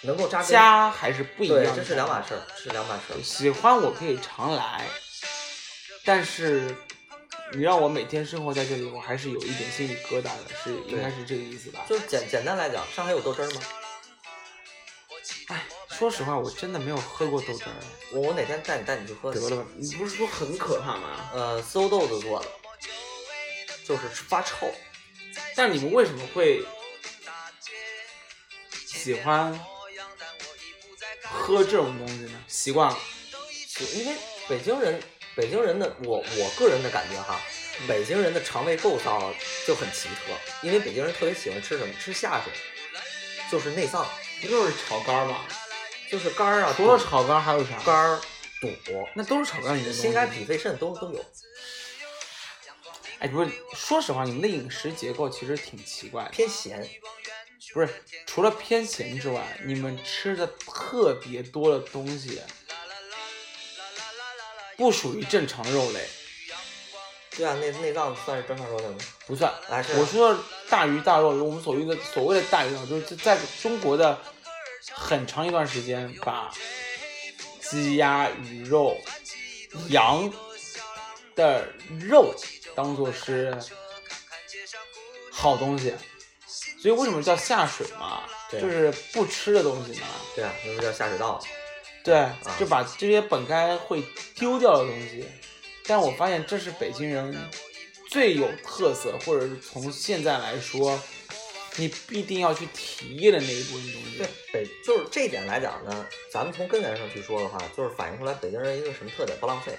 [0.00, 0.48] 能够扎根。
[0.48, 3.22] 家还是不一样，的，这是两码事儿，是两码事儿。
[3.22, 4.86] 喜欢我可以常来，
[6.04, 6.74] 但是
[7.52, 11.80] 你让我每天生活在这里，我还是有一点心里疙瘩的，是应该是这个意思吧？
[11.88, 13.60] 就是简简单来讲，上海有豆汁儿吗？
[16.02, 17.70] 哎，说实话，我真的没有喝过豆汁儿。
[18.10, 19.32] 我我哪天带你带你去喝。
[19.32, 21.30] 得了吧，你不是说很可怕吗？
[21.32, 22.48] 呃，馊豆子做的，
[23.86, 24.68] 就是发臭。
[25.54, 26.64] 但你们为什么会
[28.84, 29.56] 喜欢
[31.22, 32.44] 喝这种东西呢？
[32.48, 32.98] 习惯了，
[33.76, 34.16] 就因为
[34.48, 35.00] 北京人，
[35.36, 37.40] 北京人的我我个人的感觉哈，
[37.86, 39.32] 北京人的肠胃构造
[39.68, 40.32] 就很奇特，
[40.66, 41.94] 因为北京人特别喜欢吃什么？
[42.00, 42.52] 吃下水，
[43.48, 44.04] 就是内脏，
[44.40, 45.44] 不就是炒肝吗？
[46.12, 47.78] 就是肝儿啊，除了炒肝还有啥？
[47.86, 48.20] 肝儿、
[48.60, 48.68] 肚、
[49.14, 51.24] 那都是炒肝里的心肝脾肺肾都都有。
[53.18, 56.30] 哎，不是，说实话，你们的饮食结构其实挺奇怪的。
[56.30, 56.86] 偏咸，
[57.72, 57.88] 不是，
[58.26, 62.42] 除了偏咸之外，你们吃的特别多的东西，
[64.76, 66.06] 不属于正常肉类，
[67.30, 68.98] 对啊，内内脏算是正常肉类吗？
[69.26, 69.50] 不算。
[69.66, 74.20] 还是我说的大鱼大肉，我们所谓的所谓的大鱼大肉，就是在中国的
[74.90, 76.52] 很长一段时间，把
[77.60, 78.96] 鸡鸭鱼肉、
[79.88, 80.32] 羊
[81.34, 81.68] 的
[82.00, 82.34] 肉
[82.74, 83.56] 当做是
[85.30, 85.94] 好东西，
[86.80, 88.22] 所以为什么叫下水嘛？
[88.50, 90.06] 就是不吃的东西嘛。
[90.34, 91.42] 对啊，那不叫下水道。
[92.04, 94.02] 对，就把这些本该会
[94.34, 95.24] 丢掉的东西，
[95.86, 97.48] 但我发现这是北京人
[98.10, 101.00] 最有特色，或者是从现在来说，
[101.76, 104.18] 你必定要去体验的那一部分东西。
[104.18, 109.38] 对，北就是这一点来讲呢，咱们从根源上去说的话，就是反映出来北京人一个什么特点？
[109.40, 109.72] 不浪费。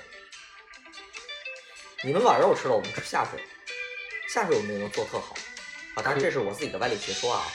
[2.04, 3.40] 你们把肉吃了，我们吃下水，
[4.28, 5.36] 下水我们也能做特好
[5.96, 6.02] 啊。
[6.02, 7.46] 当然这是我自己的歪理邪说啊。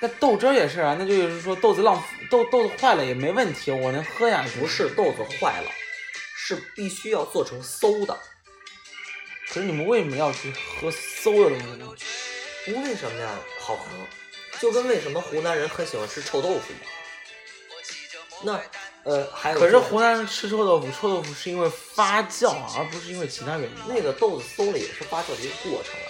[0.00, 4.60] 那豆汁儿也是啊，那就是说豆子浪豆豆子坏了也没问题，我能喝下去。
[4.60, 5.70] 不是豆子坏了，
[6.36, 8.16] 是必须要做成馊的。
[9.48, 11.96] 可是你们为什么要去喝馊的东西呢？
[12.68, 13.30] 因为什么呀？
[13.58, 13.84] 好喝，
[14.60, 16.92] 就跟为什么湖南人很喜欢吃臭豆腐一样。
[18.44, 23.76] 那呃，还有可是就是湖南人吃臭豆腐，臭豆腐是因为发酵，而不是因为其他原因。
[23.88, 26.06] 那个豆子馊了也是发酵的一个过程啊。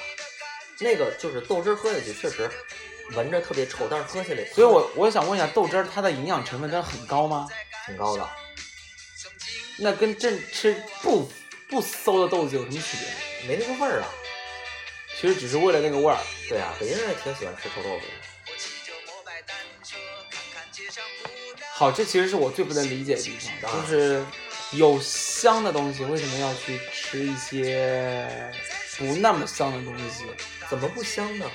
[0.80, 2.50] 那个就是豆汁儿喝下去确实
[3.12, 7.48] 闻着特别臭，但是喝下来，所以我我想问一下，豆汁儿它的营养成分真的很高吗？
[7.86, 8.28] 挺高的。
[9.78, 11.30] 那跟正吃不
[11.68, 13.48] 不馊的豆子有什么区别？
[13.48, 14.08] 没那个味儿啊。
[15.20, 16.18] 其实只是为了那个味儿。
[16.48, 18.12] 对啊，北京人也挺喜欢吃臭豆腐的。
[21.74, 24.24] 好，这其实是我最不能理解的地方，就是
[24.72, 28.52] 有香的东西为什么要去吃一些
[28.96, 30.24] 不那么香的东西？
[30.68, 31.50] 怎么不香呢？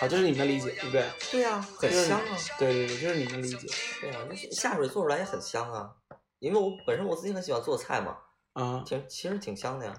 [0.00, 1.06] 好，这是你们的理解，对不对？
[1.30, 2.36] 对呀、很香啊。
[2.58, 3.68] 对对对，这是你们的理解。
[4.00, 5.90] 对啊，那下水做出来也很香啊。
[6.38, 8.16] 因为我本身我自己很喜欢做菜嘛，
[8.54, 9.94] 啊、挺其实挺香的呀。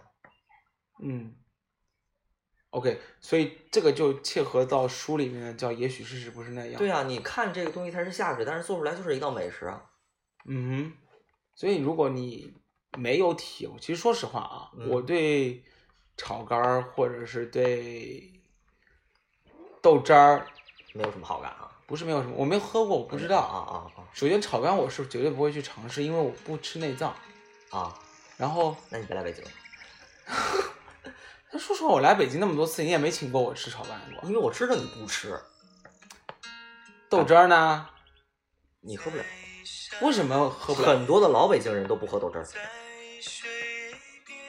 [1.04, 1.36] 嗯。
[2.75, 6.75] OK，所以这个就切合到书里面的叫“也许事实不是那样”。
[6.77, 9.81] 对啊，你看这个东西它是下水，但是做出来就是一道美食啊。
[10.45, 10.93] 嗯哼，
[11.55, 12.53] 所以如果你
[12.97, 15.63] 没有体会，其实说实话啊，嗯我对
[16.17, 18.29] 炒肝儿或者是对
[19.81, 20.45] 豆汁儿
[20.93, 21.71] 没有什么好感啊。
[21.88, 23.57] 不是没有什么，我没喝过，我不知道啊。
[23.71, 27.09] 啊啊首先炒肝我是绝对不会去尝试，因为我不吃内脏。
[27.69, 27.99] 啊啊！
[28.35, 29.43] 然后，那你别来北京，
[31.55, 34.27] 但说实话，我来北京那么多次，你也没请过我吃炒饭过。
[34.27, 35.39] 因为我知道你不吃，
[37.09, 37.87] 豆汁儿呢？
[38.81, 39.23] 你喝不了。
[40.01, 40.89] 为什么喝不了？
[40.89, 42.45] 很多的老北京人都不喝豆汁儿，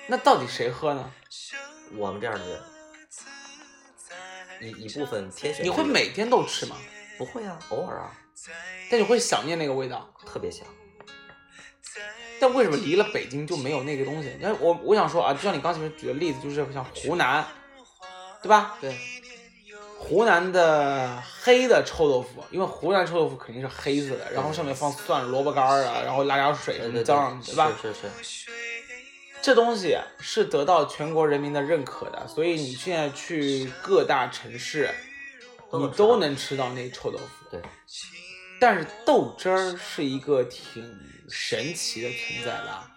[0.09, 1.12] 那到底谁喝呢？
[1.95, 2.61] 我们这样的人，
[4.75, 6.75] 一一部分天选你会每天都吃吗？
[7.16, 7.57] 不会啊？
[7.69, 8.11] 偶尔啊，
[8.90, 10.12] 但你会想念那个味道。
[10.27, 10.66] 特别香。
[12.39, 14.37] 但为什么离了北京就没有那个东西？
[14.43, 17.47] 但是我我想说啊，就像你刚才举的例子，就是像湖南，
[18.43, 18.77] 对吧？
[18.81, 18.95] 对，
[19.99, 27.73] 湖南的黑的臭豆腐，因为湖南臭豆腐肯定是黑色的，然后上面放蒜、萝卜干儿啊，然后辣椒水什么浇上去，对吧？
[27.81, 28.51] 是是是，
[29.41, 34.91] 这东西是得到全国人民的认可的，所以你现在去各大城市，
[35.73, 37.25] 你都能吃到那臭豆腐。
[37.51, 37.61] 对，
[38.61, 40.83] 但是豆汁儿是一个挺
[41.31, 42.91] 神奇的存在吧？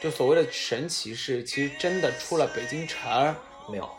[0.00, 3.34] 就所谓的神奇是，其实真的出了北京城，
[3.70, 3.90] 没有。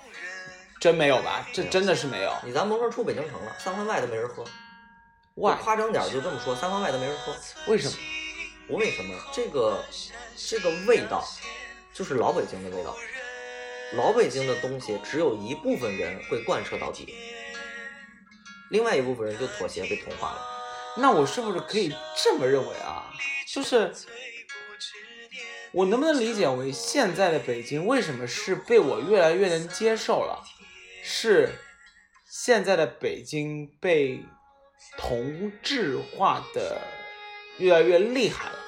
[0.79, 1.47] 真没有吧？
[1.53, 2.35] 这真的是没有。
[2.43, 4.43] 你咱甭说出北京城了，三环外都没人喝。
[5.35, 7.35] 哇我夸张点就这么说，三环外都没人喝。
[7.67, 7.93] 为什么？
[8.67, 9.15] 我为什么？
[9.31, 9.85] 这个
[10.35, 11.23] 这个味道，
[11.93, 12.97] 就是老北京的味道。
[13.93, 17.13] 老北京的东西，只有一部分人会贯彻到底，
[18.71, 20.41] 另外一部分人就妥协被同化了。
[20.97, 23.13] 那我是不是可以这么认为啊？
[23.53, 23.93] 就是
[25.71, 30.41] 我能不能理解为现在的北京为什么是被我越来越能接受了？
[31.03, 31.49] 是
[32.29, 34.23] 现在的北京被
[34.97, 36.81] 同质化的
[37.57, 38.59] 越来越厉害了，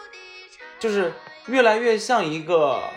[0.80, 1.14] 就是
[1.48, 2.90] 越来越像一个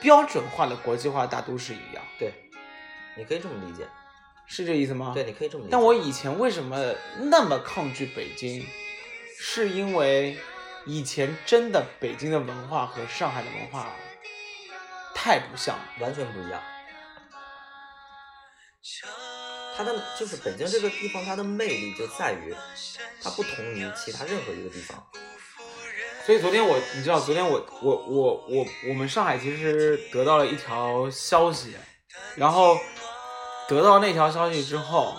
[0.00, 2.32] 标准化的国际化大都市一样，对，
[3.16, 3.88] 你可以这么理解。
[4.46, 5.12] 是这意思吗？
[5.14, 5.72] 对，你可以这么理解。
[5.72, 8.66] 但我以前为什么那么抗拒北京，
[9.38, 10.36] 是因为
[10.86, 13.92] 以前真的北京的文化和上海的文化
[15.14, 15.84] 太不像了。
[16.00, 16.62] 完全不一样。
[19.76, 22.54] 它的就是北京这个地方，它的魅力就在于
[23.22, 25.06] 它不同于其他任何一个地方。
[26.26, 31.76] 所以昨天我，你知道，昨天我我我我我们上海其实得到了一条消息，
[32.36, 32.78] 然后
[33.68, 35.16] 得到那条消息之后，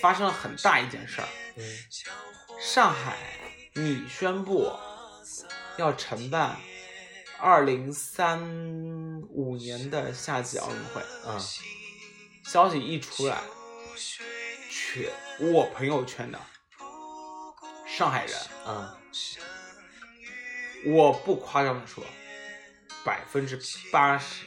[0.00, 1.28] 发生了很大一件事儿。
[1.56, 1.62] 嗯，
[2.60, 3.16] 上海
[3.76, 4.72] 拟宣布
[5.78, 6.56] 要承办
[7.40, 8.40] 二零三
[9.28, 11.02] 五年的夏季奥运会。
[11.26, 11.40] 嗯，
[12.44, 13.40] 消息一出来，
[14.70, 15.10] 全
[15.40, 16.38] 我朋友圈的
[17.84, 18.96] 上海人，嗯，
[20.86, 22.04] 我不夸张的说，
[23.04, 23.60] 百分之
[23.90, 24.44] 八十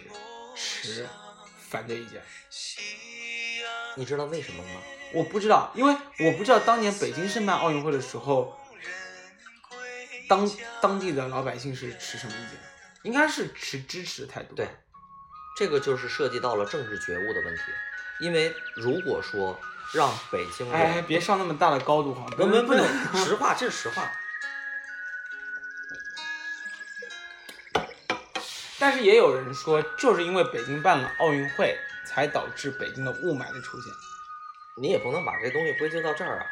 [0.56, 1.06] 持
[1.60, 2.22] 反对意见。
[3.98, 4.80] 你知道为什么吗？
[5.14, 8.58] 我不知道，因为我不知道当年北京申办奥运会的时候，
[10.28, 10.50] 当
[10.82, 12.60] 当地的老百姓是持什么意见？
[13.04, 14.56] 应该是持支持的态度。
[14.56, 14.68] 对，
[15.56, 17.62] 这个就是涉及到了政治觉悟的问题。
[18.20, 19.58] 因为如果说
[19.94, 22.74] 让北京人，哎，别上那么大的高度哈，不不不
[23.20, 24.12] 实话，这是实话。
[28.80, 33.94] 但是也有人说，就是因为北京办了奥运会，才导致北京的雾霾的出现。
[34.82, 36.46] 你也不能把这东西归咎到这儿啊。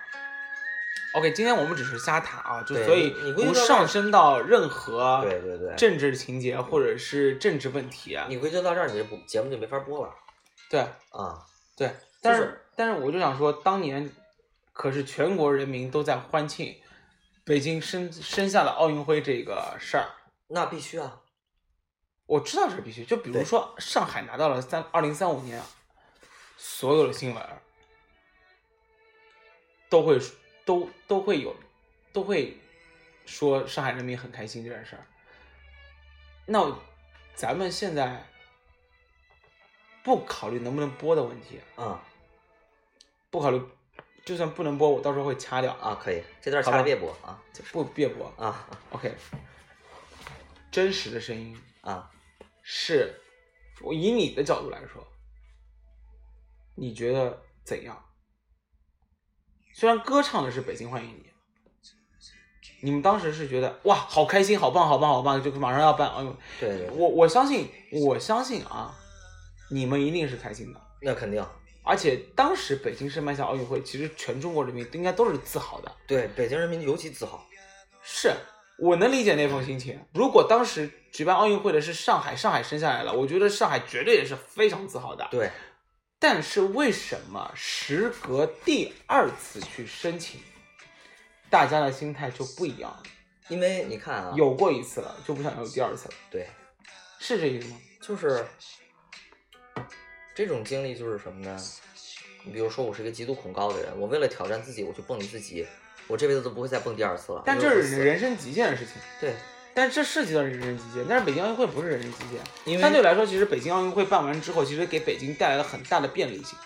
[1.16, 8.26] OK，今天我们只是瞎谈啊，就所以不上升到任何对对对政治情节或者是政治问题啊。
[8.28, 10.14] 你归咎到这儿，你这不节目就没法播了
[10.70, 11.42] 对啊。
[11.78, 11.90] 对，
[12.22, 14.12] 但是、就是但是我就想说，当年
[14.74, 16.76] 可是全国人民都在欢庆
[17.46, 20.10] 北京生生下了奥运会这个事儿。
[20.48, 21.22] 那必须啊，
[22.26, 25.64] 我知道这必须，就比如说上海拿到了三二零三五年
[26.58, 27.42] 所有的新闻
[29.90, 30.20] 都会
[30.66, 31.56] 都都会有
[32.12, 32.58] 都会
[33.26, 35.06] 说上海人民很开心这件事儿。
[36.46, 36.78] 那
[37.36, 38.26] 咱们现在
[40.04, 42.04] 不考虑能不能播的问题，啊
[43.30, 43.62] 不考虑，
[44.24, 48.28] 就算不能播，我到时候会掐掉啊，啊，可以，这段掐了别播啊，就是不别播。
[48.38, 49.14] 啊 OK，
[50.72, 52.12] 真实的声音啊，
[52.62, 53.20] 是，
[53.82, 55.06] 我以你的角度来说，
[56.76, 58.06] 你觉得怎样？
[59.78, 61.24] 虽然歌唱的是《北京欢迎你》，
[62.80, 68.96] 你们当时是觉得哇，好开心，好棒，好棒，好棒，就马上要办奥运对，我我相信，我相信啊，
[69.70, 70.80] 你们一定是开心的。
[71.02, 71.46] 那肯定，
[71.84, 75.92] 而且当时北京申办下奥运会，其实全中国人民应该都是自豪的。
[76.08, 77.46] 对北京人民尤其自豪。
[78.02, 78.32] 是
[78.80, 80.00] 我能理解那份心情。
[80.14, 85.28] 如果当时举办奥运会的是上海，上海生下来了，我觉得上海绝对也是非常自豪的。
[85.30, 85.52] 对，
[86.28, 90.42] 但是为什么时隔第二次去申请，
[91.52, 93.04] 大家的心态就不一样了？
[93.48, 96.48] 因为你看啊，有过一次了，就不想有第二次了，对，
[97.20, 97.78] 是这意思吗？
[98.02, 98.44] 就是
[100.34, 101.56] 这种经历就是什么呢？
[102.44, 105.64] 你比如说，我是一个极度恐高的人，我为了挑战自己，我去蹦一次极，
[106.08, 107.44] 我这辈子都不会再蹦第二次了。
[107.46, 108.96] 但这是人生极限的事情。
[109.22, 109.36] 对，
[109.76, 116.58] 但这涉及到人生极限，但是北京奥运会不是人生极限，因为相对来说，其实北京奥运会办完之后，其实给北京带来了很大的便利性。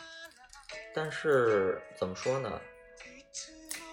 [0.93, 2.62] 但是怎么说呢？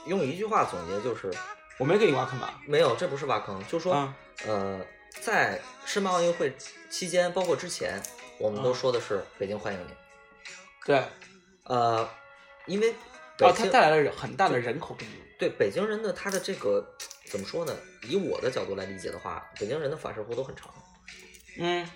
[0.05, 1.33] 用一句话总结就是，
[1.79, 2.61] 我没给你挖坑吧？
[2.67, 4.81] 没有，这不是挖坑，就说、啊呃，
[5.23, 6.55] 在申办奥运会
[6.91, 8.01] 期间，包括之前，
[8.39, 9.95] 我们都啊说的是北京欢迎你。
[10.85, 11.03] 对，
[11.65, 12.09] 呃，
[12.67, 12.95] 因为
[13.39, 15.21] 北哦，它、带来了很大的人口变动。
[15.39, 16.83] 对北京人的他的这个
[17.27, 17.77] 怎么说呢？
[18.09, 20.73] 以我的角度来理解的话，北京人的反射弧都很长，
[21.59, 21.87] 嗯，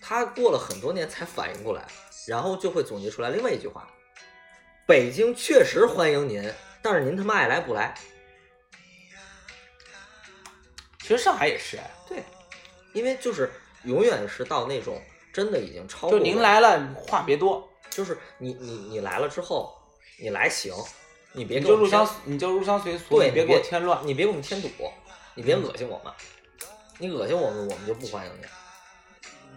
[0.00, 1.86] 他过了很多年才反应过来，
[2.26, 3.86] 然后就会总结出来另外一句话：
[4.86, 7.94] 北京确实欢迎您，但是您他妈爱来不来？
[11.00, 12.22] 其实上海也是哎，对，
[12.94, 13.50] 因为就是
[13.84, 19.76] 永远是到那种真的已经超过就您，来了，话别多，就是你你你来了之后，
[20.18, 20.72] 你来行，
[21.32, 24.00] 你别你就入乡，你就入乡随俗，对，你别给我添乱。
[24.06, 24.68] 你别给我们添堵，
[25.34, 26.12] 你别恶心我们，
[26.98, 28.46] 你恶心我们，我们就不欢迎你。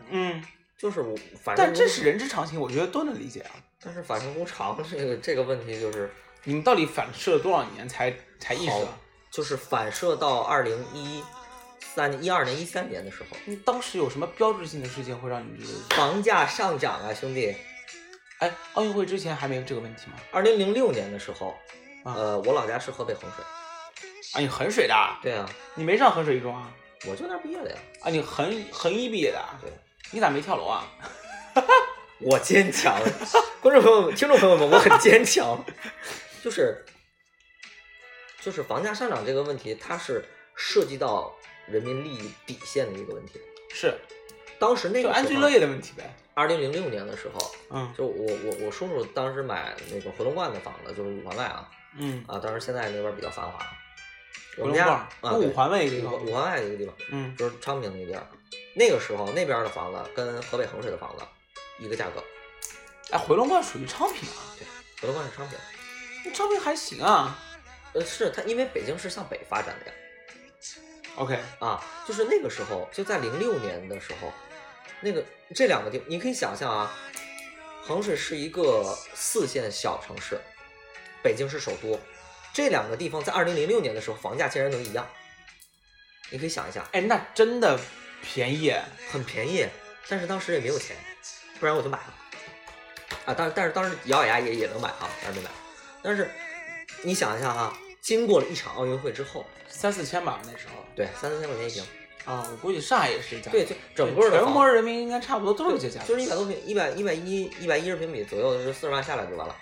[0.09, 0.43] 嗯，
[0.77, 3.51] 就是我，反正但这是人之常情，我觉得都能理解啊。
[3.81, 6.09] 但是反正无常这个这个问题就是
[6.45, 8.87] 你们到底反射了多少年才才意识到？，
[9.29, 11.23] 就是反射到二零一
[11.79, 15.95] 三年、一二年、一三年的时候，你当时有什么标志性的事情会让你觉得？
[15.95, 17.53] 房价上涨啊，兄弟！
[18.43, 20.17] 哎，奥运会之前还没有这个问题吗？
[20.29, 21.57] 二零零六年的时候，
[22.03, 23.45] 啊呃，我老家是河北衡水，
[24.33, 25.17] 啊，你衡水的啊？
[25.23, 26.69] 对啊，你没上衡水一中啊？
[27.07, 27.77] 我就那毕业的呀。
[28.01, 29.57] 啊，你衡衡一毕业的啊？
[29.61, 29.71] 对，
[30.11, 30.85] 你咋没跳楼啊？
[32.19, 33.01] 我坚强，
[33.63, 35.63] 观众朋友们、听众朋友们，我很坚强，
[36.43, 36.83] 就是
[38.41, 40.21] 就是房价上涨这个问题，它是
[40.53, 41.33] 涉及到
[41.65, 43.39] 人民利益底线的一个问题。
[43.73, 43.97] 是，
[44.59, 46.13] 当时那个就安居乐业的问题呗。
[46.33, 53.59] 二零零六年的时候，嗯就我我我叔叔当时买那个回龙观的房子，就是五环外啊嗯，啊，当时现在那边比较繁华。
[54.57, 58.25] 我们家啊，五环外一个地方五环外的一个地方，嗯，就是昌平那个地儿。
[58.75, 61.23] 那个时候那边的房子跟河北衡水的房子
[61.79, 62.23] 一个价格，
[63.11, 64.65] 哎，回龙观属于昌平啊，对
[65.01, 65.57] 回龙观是昌平。
[66.25, 67.37] 那昌平还行啊。
[67.93, 69.93] 呃，是它，因为北京是向北发展的呀。
[71.17, 74.33] OK，啊，就是那个时候，就在零六年的时候，
[75.03, 75.23] 那个
[75.53, 76.95] 这两个地，你可以想象啊，
[77.83, 80.39] 衡水是一个四线小城市，
[81.21, 81.99] 北京是首都，
[82.53, 85.07] 这两个地方在二零零六年的时候房价竟然能一样，
[86.29, 87.79] 你可以想一下，哎，那真的
[88.21, 88.83] 便宜哎。
[89.11, 89.67] 很便宜，
[90.07, 90.97] 但是当时也没有钱，
[91.59, 92.15] 不然我就买了。
[93.25, 95.51] 啊，但是但是当时咬咬牙也也能买啊，但是没买。
[96.01, 96.31] 但是
[97.03, 100.83] 你想一下哈，经过了一场奥运会之后，三四千吧那时候。
[100.95, 101.85] 对，三四千块钱一平，
[102.25, 103.51] 啊，我估计上海也是这价。
[103.51, 106.03] 对，就整个全国人民应该差不多都是这价。
[106.03, 109.55] 就是一百多平，一百一百一一百一十平米左右，就是四十万下来就完了，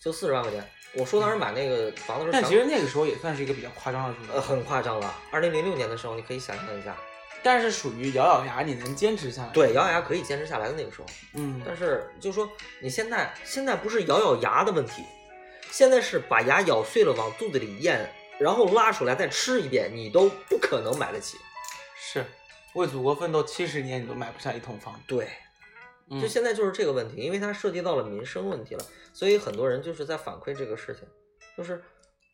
[0.00, 0.68] 就四十万块钱。
[0.94, 4.32] 我说当时买那个房子的时候，但其实那个时候也算是一个比较夸张的数字。
[4.34, 5.14] 呃很夸张了。
[5.30, 6.94] 二零零六年的时候，你可以想象一下，
[7.42, 11.06] 但是属于咬咬牙你能坚持下来。，对，咬咬牙可以坚持下来的那个时候。
[11.32, 12.46] 嗯，但是就说
[12.80, 15.02] 你现在现在不是咬咬牙的问题，
[15.70, 21.38] 现在是把牙咬碎了往肚子里咽，然后拉出来再吃一遍，你都不可能买得起。
[22.04, 22.24] 是
[22.74, 25.00] 为祖国奋斗七十年，你都买不下一套房。
[25.06, 25.28] 对，
[26.08, 31.06] 嗯就现在就是这个问题，因为它涉及到了民生问题了，所以很多人就是在反馈这个事情，
[31.56, 31.80] 就是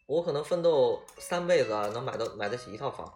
[0.06, 3.12] 我可能奋斗三辈子啊，能买到买得起一套房，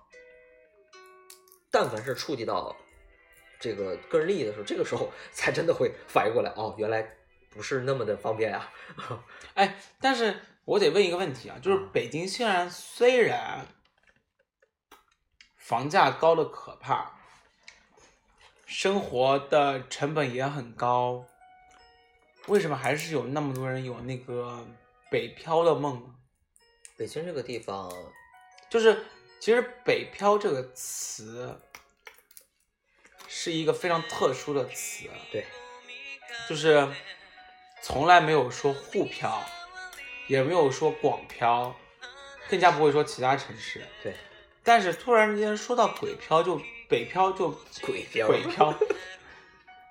[1.70, 2.76] 但凡是触及到
[3.58, 7.16] 这个个人利益的时候，这个时候 才真的会反应过来，哦，原来
[7.48, 8.70] 不是那么的方便啊。
[9.54, 10.36] 哎，但是
[10.66, 13.66] 我得问一个问题啊，就是北京虽然虽然
[15.62, 17.12] 房价高的可怕，
[18.66, 21.24] 生活的成本也很高，
[22.48, 24.66] 为什么还是有那么多人有那个
[25.08, 26.14] 北漂的梦呢？
[26.96, 27.90] 北京这个地方，
[28.68, 29.04] 就是
[29.38, 31.60] 其实“北漂”这个词
[33.28, 35.46] 是一个非常特殊的词，对，
[36.48, 36.88] 就是
[37.80, 39.40] 从来没有说沪漂，
[40.26, 41.74] 也没有说广漂，
[42.48, 43.86] 更加不会说其他城市。
[44.02, 44.16] 对，
[44.64, 47.50] 但是突然之间说到鬼漂就，北漂就
[47.82, 48.26] 鬼漂。
[48.26, 48.74] 鬼漂，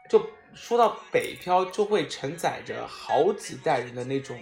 [0.10, 4.40] 就说到北漂就会承载着好几代人的那种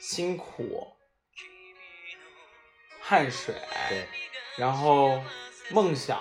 [0.00, 0.92] 辛苦、
[3.00, 3.54] 汗水，
[3.88, 4.06] 对。
[4.56, 5.22] 然后
[5.70, 6.18] 梦想，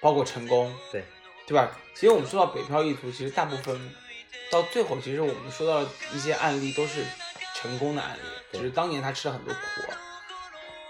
[0.00, 1.04] 包括成功，对。
[1.44, 1.76] 对吧？
[1.92, 3.94] 其实我们说到北漂一族，其实大部分
[4.50, 5.82] 到最后，其实我们说到
[6.14, 7.04] 一些案例都是
[7.54, 8.20] 成功的案例，
[8.52, 8.60] 对。
[8.60, 9.91] 只是当年他吃了很多苦，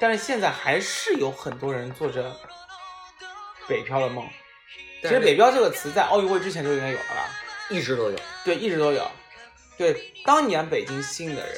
[0.03, 2.37] 但是现在还是有很多人做着
[3.69, 4.29] 北漂的梦。
[5.01, 7.31] 其实“北漂”这个词在奥运会之前就应该有了吧？
[7.71, 8.19] 一直都有。
[8.45, 9.09] 对，一直都有。
[9.79, 11.57] 对，当年北京吸引的人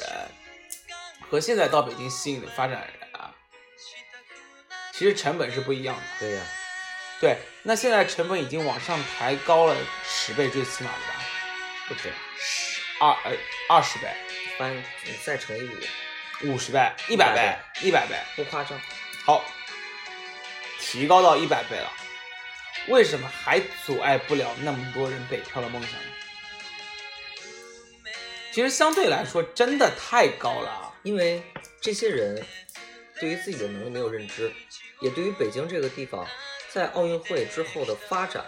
[1.27, 3.33] 和现在到北京吸引的发展的人啊，
[4.93, 6.03] 其实成本是不一样的。
[6.19, 6.43] 对呀、
[7.19, 9.75] 对，那现在成本已经往上抬高了
[10.07, 11.19] 十倍，最起码的吧？
[11.87, 13.31] 不止，十二呃
[13.69, 14.07] 二十倍、
[14.59, 15.73] 翻你再乘以五，
[16.43, 18.79] 五十倍、一百倍、一百倍，不夸张。
[19.23, 19.43] 好，
[20.79, 21.91] 提高到一百倍了，
[22.87, 26.07] 为什么还阻碍不了那么多人北漂的梦想呢？
[28.51, 30.93] 其实相对来说，真的太高了啊。
[31.03, 31.43] 因为
[31.81, 32.43] 这些人
[33.19, 34.51] 对于自己的能力没有认知，
[35.01, 36.25] 也对于北京这个地方
[36.71, 38.45] 在奥运会之后的发展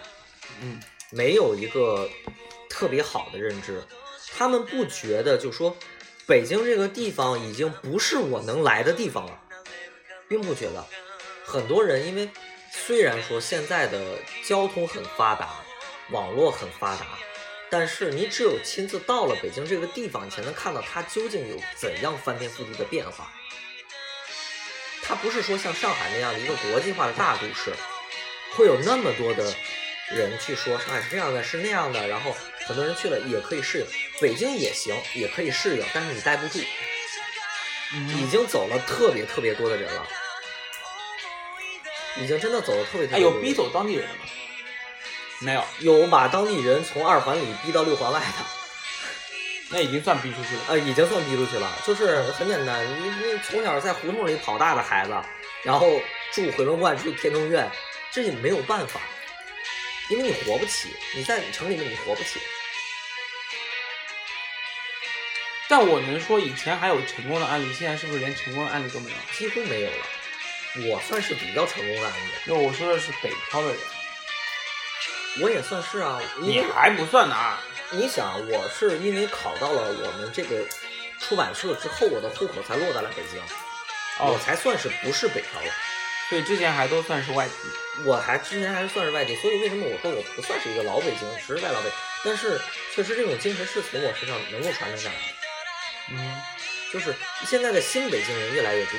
[0.62, 0.80] 嗯，
[1.12, 2.10] 没有一个
[2.70, 3.84] 特别好的认知。
[4.36, 5.76] 他们不觉得，就说
[6.28, 9.40] 北京这个地方已经不是我能来的地方了，
[10.28, 10.86] 并不觉得。
[11.46, 12.30] 很多人因为
[12.70, 15.56] 虽然说现在的交通很发达，
[16.12, 17.06] 网络很发达，
[17.70, 23.32] 但是你只有亲自到了北京这个地方，你才能看到它究竟有怎样翻天覆地的变化。
[25.02, 27.72] 它不是说像上海那样的一个国际化的大都市，
[28.58, 29.56] 会有那么多的
[30.14, 32.36] 人去说上海是这样的，是那样的，然后
[32.68, 33.86] 很多人去了也可以适应，
[34.22, 36.60] 北京也行，也可以适应，但是你待不住，
[38.18, 40.06] 已经走了特别特别多的人了，
[42.18, 43.36] 已经真的走了特别特哎，别多的人。
[43.36, 44.20] 有逼走当地人的吗？
[45.40, 48.46] 没有，有把当地人从二环里逼到六环外的，
[49.70, 50.62] 那已经算逼出去了。
[50.68, 51.72] 呃，已经算逼出去了。
[51.86, 55.14] 就是很简单，你你从小在胡同里跑大的孩子，
[55.64, 56.02] 然后
[56.34, 57.70] 住回龙观、住天通苑，
[58.12, 59.00] 这也没有办法，
[60.10, 62.40] 因为你活不起，你在城里面你活不起。
[65.70, 69.18] 但我能说以前还有成功的案例，现在是不是连成功的案例都没有？
[69.38, 70.92] 几乎没有了。
[70.92, 73.78] 我算是比较成功的案例，那我说的是北漂的人，
[75.42, 76.22] 我也算是啊。
[76.40, 77.62] 你还不算呢啊。
[77.90, 80.66] 你想，我是因为考到了我们这个
[81.20, 83.42] 出版社之后，我的户口才落在了北京，
[84.20, 85.72] 我哦，才算是不是北漂了。
[86.30, 87.54] 所以之前还都算是外地。
[88.06, 91.90] 我还之前还是算是外地，所以为什么我说我不算是一个老北京，实实在老北？
[92.26, 92.60] 但是
[92.94, 95.37] 确实这种精神是从我身上能够传承下来的。
[96.10, 96.42] 嗯，
[96.94, 97.14] 就是
[97.46, 98.94] 现在的新北京人越来越多，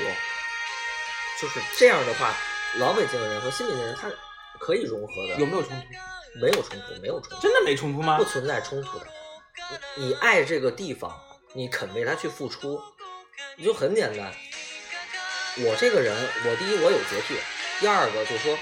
[1.41, 2.35] 就是这样的话，
[2.79, 4.11] 老北京人和新北京人他
[4.59, 5.87] 可以融合的，有没有冲突？
[6.41, 7.01] 没有冲突？
[7.01, 8.25] 没有冲突，真的没冲突吗不？
[8.25, 9.07] 存在冲突的。
[9.97, 11.19] 你你爱这个地方，
[11.55, 12.81] 你肯为他去付出，
[13.57, 14.33] 你就很简单。
[15.61, 17.41] 我这个人，我第一我有洁癖，
[17.81, 18.59] 第二个就是说，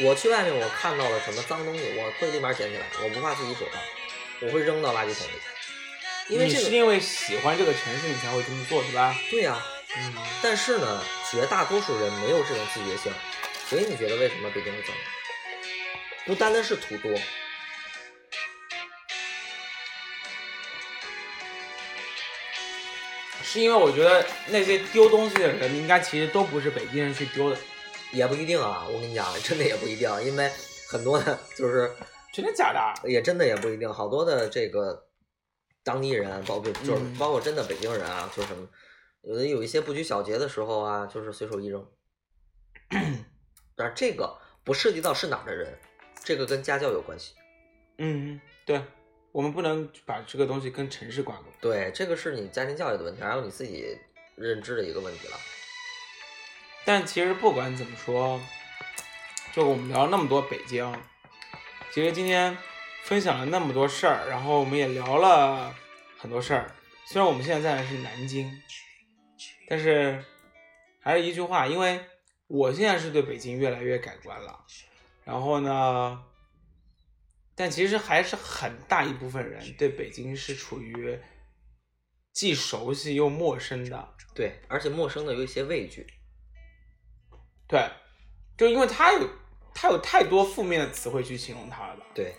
[0.00, 3.80] 我去外面我看到了什么脏东西，我会立马捡起来，我不怕自己手脏。
[4.40, 5.32] 我会扔到垃圾桶里，
[6.28, 9.14] 因为这是因为喜欢这个城市，你才会这么做，是吧？
[9.30, 9.60] 对呀、
[9.96, 13.12] 嗯，但是呢，绝大多数人没有这种自觉性，
[13.68, 14.94] 所以你觉得为什么北京会脏？
[16.24, 17.12] 不单单是土多，
[23.42, 27.58] 是因为我觉得那些丢东西的人，应该其实都不是北京人去丢的，
[28.12, 28.86] 也不一定啊。
[28.88, 30.50] 我跟你讲，真的也不一定，因为
[30.88, 31.90] 很多的，就是
[32.32, 32.78] 真的假的？
[32.78, 35.04] 啊也真的也不一定，好多的这个
[35.84, 38.68] 当地人，包括就是嗯包括真的北京人啊，就是什么，
[39.22, 41.86] 有的有一些不拘小节的时候啊，就是随手一扔。
[43.74, 45.78] 但是这个不涉及到是哪儿的人，
[46.22, 47.34] 这个跟家教有关系。
[47.98, 48.82] 嗯，对，
[49.32, 51.44] 我们不能把这个东西跟城市挂钩。
[51.60, 53.98] 对，这个是你家庭教育的问题，还有你自己
[54.36, 55.36] 认知的一个问题了。
[56.84, 58.40] 但其实不管怎么说，
[59.52, 60.94] 就我们聊了那么多北京，
[61.92, 62.56] 其实今天
[63.02, 65.74] 分享了那么多事儿，然后我们也聊了
[66.16, 66.74] 很多事儿。
[67.04, 68.50] 虽然我们现在在的是南京，
[69.68, 70.24] 但是
[71.00, 72.00] 还是一句话，因为
[72.46, 74.64] 我现在是对北京越来越改观了。
[75.24, 76.24] 然后呢，
[77.54, 81.18] 但其实还是很大一部分人对北京是处于
[82.32, 84.14] 既熟悉又陌生的。
[84.34, 86.06] 对，而且陌生的有一些畏惧。
[87.66, 87.90] 对，
[88.56, 89.28] 就因为它有
[89.74, 92.06] 它有太多负面的词汇去形容它了吧？
[92.14, 92.34] 对，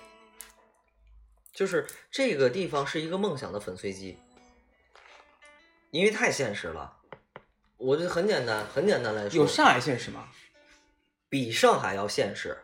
[1.54, 4.18] 就是这个地方是一个梦想的粉碎机，
[5.92, 6.98] 因为太现实了。
[7.78, 10.30] 我就很简单，很简单来说，有上海现实吗？
[11.30, 12.58] 比上海要现实，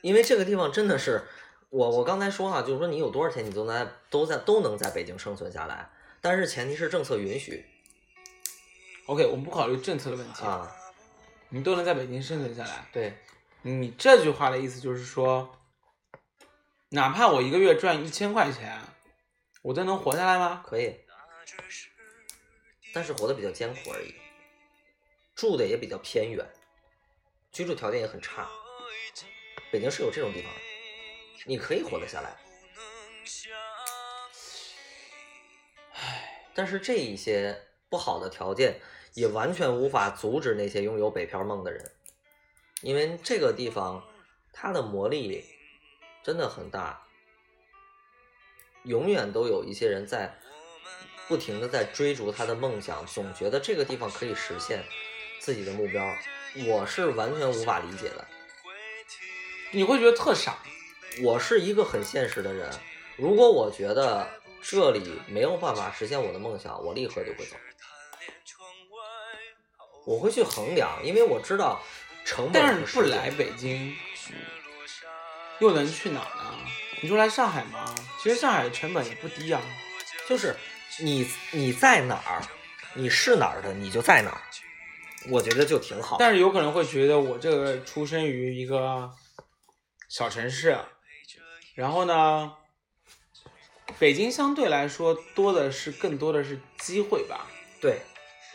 [0.00, 1.22] 因为这个地方真的是
[1.70, 5.90] 我我刚才说哈、就是说你有多少钱，你都在都在都能在北京生存下来，
[6.20, 7.64] 但是前提是政策允许
[9.06, 10.70] OK，我们不考虑政策的问题，啊。
[11.54, 12.86] 你都能在北京生存下来。
[12.92, 13.14] 对，
[13.60, 15.54] 你这句话的意思就是说，
[16.94, 18.78] 哪怕我一个月赚一千块钱，
[19.62, 20.62] 我都能活下来吗？
[20.66, 20.94] 可以，
[22.92, 24.14] 但是活得比较艰苦而已，
[25.34, 26.46] 住的也比较偏远，
[27.50, 28.46] 居住条件也很差。
[29.70, 30.52] 北京是有这种地方，
[31.46, 32.36] 你可以活得下来。
[35.94, 38.78] 唉，但是这一些不好的条件
[39.14, 41.90] 也完全无法阻止那些拥有北漂梦的人，
[42.82, 44.06] 因为这个地方
[44.52, 45.26] 它的魔力
[46.22, 47.02] 真的很大，
[48.84, 50.38] 永远都有一些人在
[51.28, 54.84] 不停的在追逐他的梦想，总觉得这个地方可以实现
[55.40, 56.04] 自己的目标，
[56.66, 58.26] 我是完全无法理解的。
[59.72, 60.58] 你会觉得特傻。
[61.22, 62.70] 我是一个很现实的人，
[63.16, 64.26] 如果我觉得
[64.62, 67.56] 这里没有办法实现我的梦想，我立刻就会走。
[70.06, 71.82] 我会去衡量，因为我知道
[72.24, 73.94] 成本但是不来北京，
[75.62, 76.58] 又能去哪儿呢？
[77.00, 77.94] 你就来上海吗？
[78.20, 79.62] 其实上海的成本也不低啊。
[80.28, 80.56] 就是
[80.98, 82.42] 你你在哪儿，
[82.94, 84.42] 你是哪儿的，你就在哪儿，
[85.28, 86.16] 我觉得就挺好。
[86.18, 89.08] 但是有可能会觉得我这个出生于一个
[90.08, 90.76] 小城市，
[91.76, 92.54] 然后呢，
[94.00, 97.46] 北京相对来说多的是更多的是机会吧，
[97.80, 98.00] 对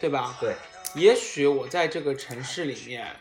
[0.02, 0.36] 对吧？
[0.42, 0.58] 对，
[0.94, 3.16] 也许我在这个城市里面，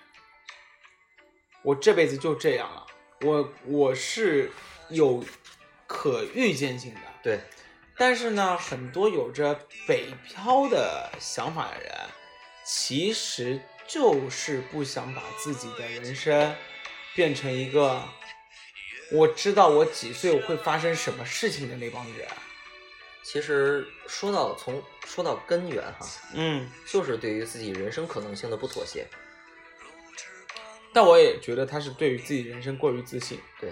[1.63, 2.86] 我这辈子就这样了，
[3.23, 4.51] 我我是
[4.89, 5.25] 有
[5.87, 7.41] 可预见性的，对，
[7.97, 11.93] 但是呢，很多有着北漂的想法的人，
[12.65, 16.55] 其实就是不想把自己的人生
[17.15, 18.03] 变成一个
[19.13, 22.29] 我知道我几岁我会发生什么事情的那帮人。
[23.23, 29.07] 其实说到从说到根源哈，嗯，就是对于自己人生可能性的不妥协。
[30.97, 33.39] 但我也觉得他是对于自己人生过于自信。
[33.61, 33.71] 对，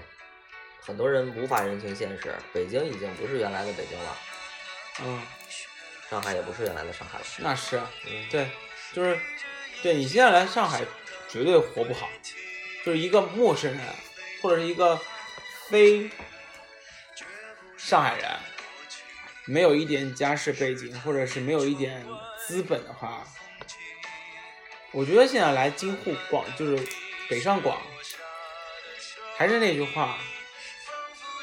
[0.82, 4.18] 很多人无法认清现实，北京已经不是原来的北京了，
[5.00, 5.22] 嗯，
[6.10, 7.24] 上海也不是原来的上海了。
[7.38, 8.50] 那是啊，嗯，对，
[8.92, 9.18] 就是
[9.82, 10.82] 对你现在来上海
[11.26, 12.10] 绝对活不好，
[12.84, 13.80] 就是一个陌生人
[14.42, 15.00] 或者是一个
[15.70, 16.10] 非
[17.78, 18.30] 上海人，
[19.46, 22.04] 没有一点家世背景或者是没有一点
[22.46, 23.26] 资本的话，
[24.92, 26.86] 我觉得现在来京沪广就是
[27.28, 27.80] 北上广，
[29.36, 30.18] 还是那句话，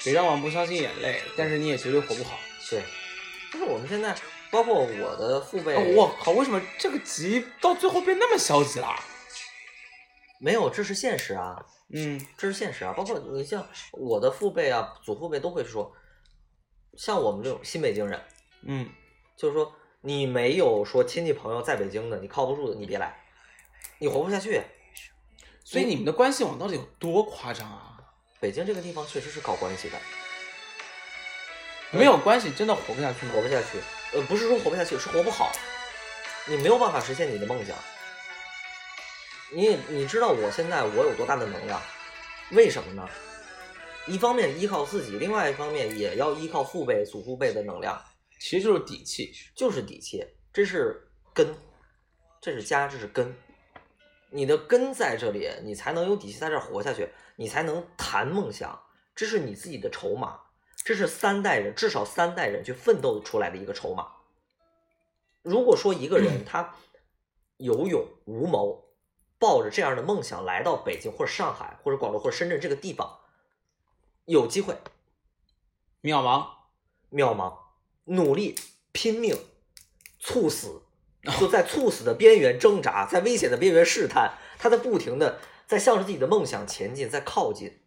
[0.06, 2.38] 北上广不相信眼泪，但是你也绝对活不好。
[2.70, 2.82] 对，
[3.52, 4.16] 就是我们现在，
[4.50, 8.96] 包括我的父辈，哦我靠，为什么这个集到最后变那么消极了？
[10.40, 12.94] 没有，这是现实啊，嗯这是现实啊。
[12.94, 15.92] 包括你像我的父辈啊、祖父辈都会说，
[16.98, 18.24] 像我们这种新北京人，
[18.66, 18.90] 嗯，
[19.36, 23.22] 就是说你没有说亲戚朋友在北京的，你靠不住的，你别来，
[24.00, 24.62] 你活不下去。
[25.72, 27.98] 所以你们的关系网到底有多夸张啊？
[28.42, 29.98] 北京这个地方确实是搞关系的，
[31.92, 33.32] 没有关系，真的活不下去吗？
[33.34, 33.80] 活不下去。
[34.12, 35.50] 呃，不是说活不下去，是活不好。
[36.46, 37.74] 你没有办法实现你的梦想。
[39.54, 41.82] 你你知道我现在我有多大的能量？
[42.52, 43.08] 为什么呢？
[44.08, 47.98] 一方面依靠自己，另外一方面也要依靠父辈、祖父辈的能量，
[48.42, 49.34] 其实就是底气。
[49.56, 51.56] 就是底气，这是根，
[52.42, 53.34] 这是家，这是根。
[54.34, 58.82] 你的根在这里，你才能有底气在这儿活下去，你才能谈梦想，
[59.14, 60.40] 这是你自己的筹码，
[60.78, 64.08] 这是三代人至少三代人去奋斗出来的一个筹码。
[65.42, 66.76] 如果说一个人 他
[67.58, 68.86] 有勇无谋，
[69.38, 73.20] 抱着这样的梦想来到北京或者上海或者广州或者深圳这个地方，
[74.26, 74.78] 有机会
[76.02, 76.48] 渺茫，
[77.12, 77.58] 渺茫，
[78.06, 78.56] 努力
[78.94, 79.36] 拼命，
[80.20, 80.84] 猝死，
[81.40, 87.82] 就在猝死的边缘挣扎，在危险的边缘试探，他在不停的在向着自己的梦想前进，在靠近，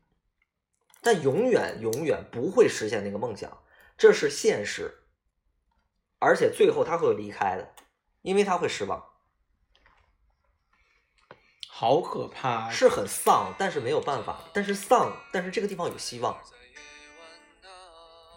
[1.03, 3.62] 但永远永远不会实现那个梦想，
[3.99, 5.03] 这是现实，
[6.20, 7.74] 而且最后他会离开的，
[8.22, 9.05] 因为他会失望，
[11.68, 12.70] 好可怕！
[12.70, 16.41] 是很丧，但是没有办法，但是丧，但是这个地方有希望，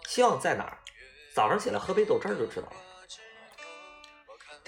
[0.08, 0.78] 希望在哪儿？
[1.32, 2.87] 早上起来喝杯豆汁儿就知道了。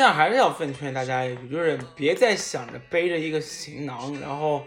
[0.01, 4.65] 但还是要奉劝大家一句，就是别再想着背着一个行囊，然后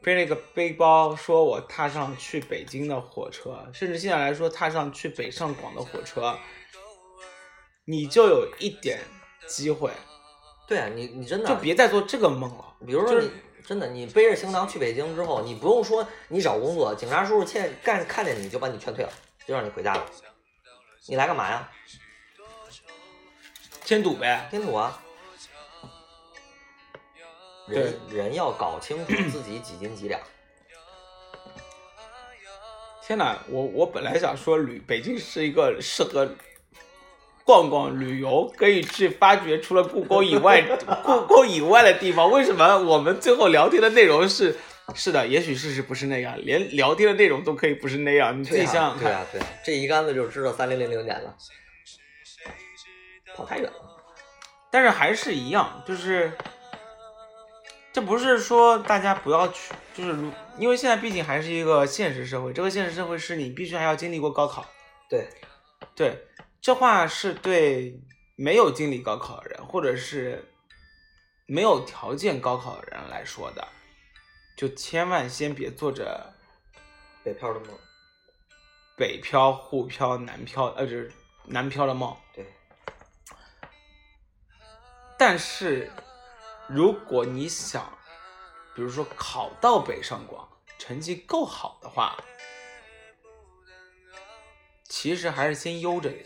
[0.00, 6.38] 背着一个背包，说我踏上去北京的火车，甚至现在来说踏上去北上广的火车，
[7.84, 9.00] 你就有一点
[9.48, 9.90] 机会，
[10.68, 12.76] 对啊，你你真的就别再做这个梦了。
[12.86, 13.32] 比如说就是你
[13.66, 19.10] 真的，你背着行囊去北京之后，你不用说你找工作，警察叔叔见干看见你就把你劝退了，
[19.44, 20.06] 就让你回家了。
[21.08, 21.68] 你来干嘛呀？
[23.88, 25.00] 添堵呗，添堵啊！
[27.66, 30.20] 人人要搞清楚自己几斤几两。
[33.02, 36.30] 天哪，我我本来想说旅北京是一个适合
[37.46, 40.60] 逛逛旅游，可以去发掘除了故宫以外
[41.02, 42.30] 故宫以外的地方。
[42.30, 44.54] 为什么我们最后聊天的内容是
[44.94, 45.26] 是的？
[45.26, 48.38] 也许事实不是那样，连聊天的内容都可以不是那样。
[48.38, 51.34] 你自己想想看，对啊，对啊，这一竿子就知道三零零零年了，
[53.38, 53.78] 跑太远了。
[54.70, 56.36] 但是还是一样，就是
[57.92, 64.66] 这不是说大家不要去，就是如因为现在毕竟还是一个现实社会，这个现实社会是你必须还要经历过高考。
[65.08, 65.28] 对，
[65.94, 66.26] 对，
[66.60, 67.98] 这话是对
[68.36, 70.44] 没有经历高考的人，或者是
[71.46, 73.66] 没有条件高考的人来说的，
[74.56, 76.34] 就千万先别做着
[77.24, 77.68] 北漂的梦。
[78.96, 81.10] 北漂、沪漂、南漂，呃，就是
[81.46, 82.14] 南漂的梦。
[85.18, 85.90] 对，但是，
[86.68, 87.92] 如果你想，
[88.74, 90.48] 比如说考到北上广，
[90.78, 92.16] 成绩够好的话，
[94.84, 96.24] 其实还是先悠着点，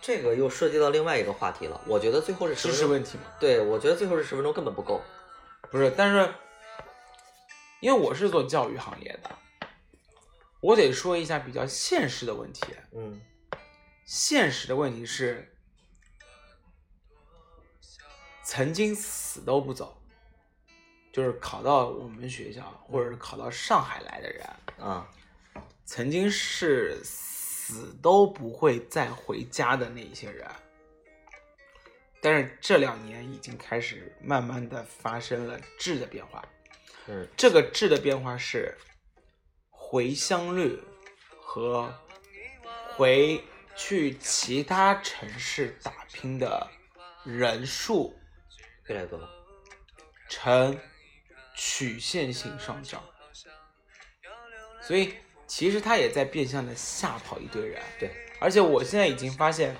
[0.00, 1.80] 这个又涉及到另外一个话题了。
[1.86, 3.24] 我觉得最后这十知，识问题嘛。
[3.40, 5.02] 对我觉得最后是十分钟根本不够。
[5.70, 6.32] 不是，但是
[7.80, 9.30] 因为我是做教育行业的，
[10.60, 12.62] 我得说一下比较现实的问题。
[12.92, 13.20] 嗯，
[14.04, 15.55] 现实的问题是，
[18.48, 20.00] 曾经死都不走，
[21.12, 24.46] 就是考到我们学校或者是考到上海来的人，
[24.78, 25.10] 啊，
[25.84, 30.48] 曾经是死都不会再回家的那一些人。
[32.20, 36.44] 但是这两年已经开始慢慢的发生了质的变化，
[37.08, 38.72] 嗯这个质的变化是
[39.70, 40.80] 回乡率
[41.40, 41.92] 和
[42.94, 43.42] 回
[43.74, 46.64] 去其他城市打拼的
[47.24, 48.14] 人数
[48.88, 49.28] 越来越多了。
[50.28, 50.78] 呈
[51.54, 53.02] 曲线性上涨，
[54.82, 55.14] 所以
[55.46, 57.80] 其实它也在变相的吓跑一堆人。
[57.98, 58.10] 对，
[58.40, 59.76] 而且我现在已经发现，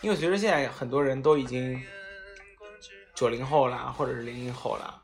[0.00, 1.84] 因为随着现在很多人都已经
[3.14, 5.02] 九零后啦，或者是零零后啦，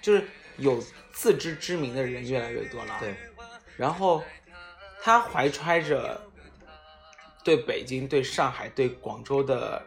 [0.00, 0.82] 就是有
[1.12, 2.96] 自知之明的人越来越多了。
[3.00, 3.16] 对，
[3.76, 4.22] 然后
[5.02, 6.20] 他怀揣着
[7.42, 9.84] 对北京、对上海、对广州的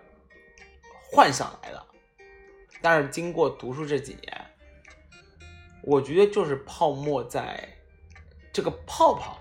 [1.10, 1.86] 幻想来的，
[2.82, 4.46] 但是经过读书这几年，
[5.84, 7.78] 我觉得就是泡沫在
[8.52, 9.40] 这个泡泡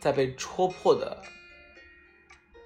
[0.00, 1.22] 在被戳破的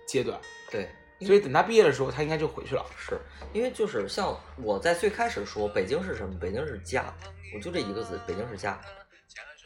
[0.07, 0.40] 阶段，
[0.70, 0.88] 对，
[1.20, 2.84] 所以等他毕业的时候，他应该就回去了。
[2.96, 3.18] 是
[3.53, 6.38] 因为就是像我在最开始说北京是什么？
[6.38, 7.14] 北京是家，
[7.55, 8.80] 我就这一个字，北京是家。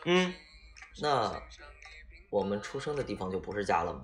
[0.05, 0.33] 嗯，
[1.01, 1.41] 那
[2.31, 4.03] 我们出生的地方就不是家了吗？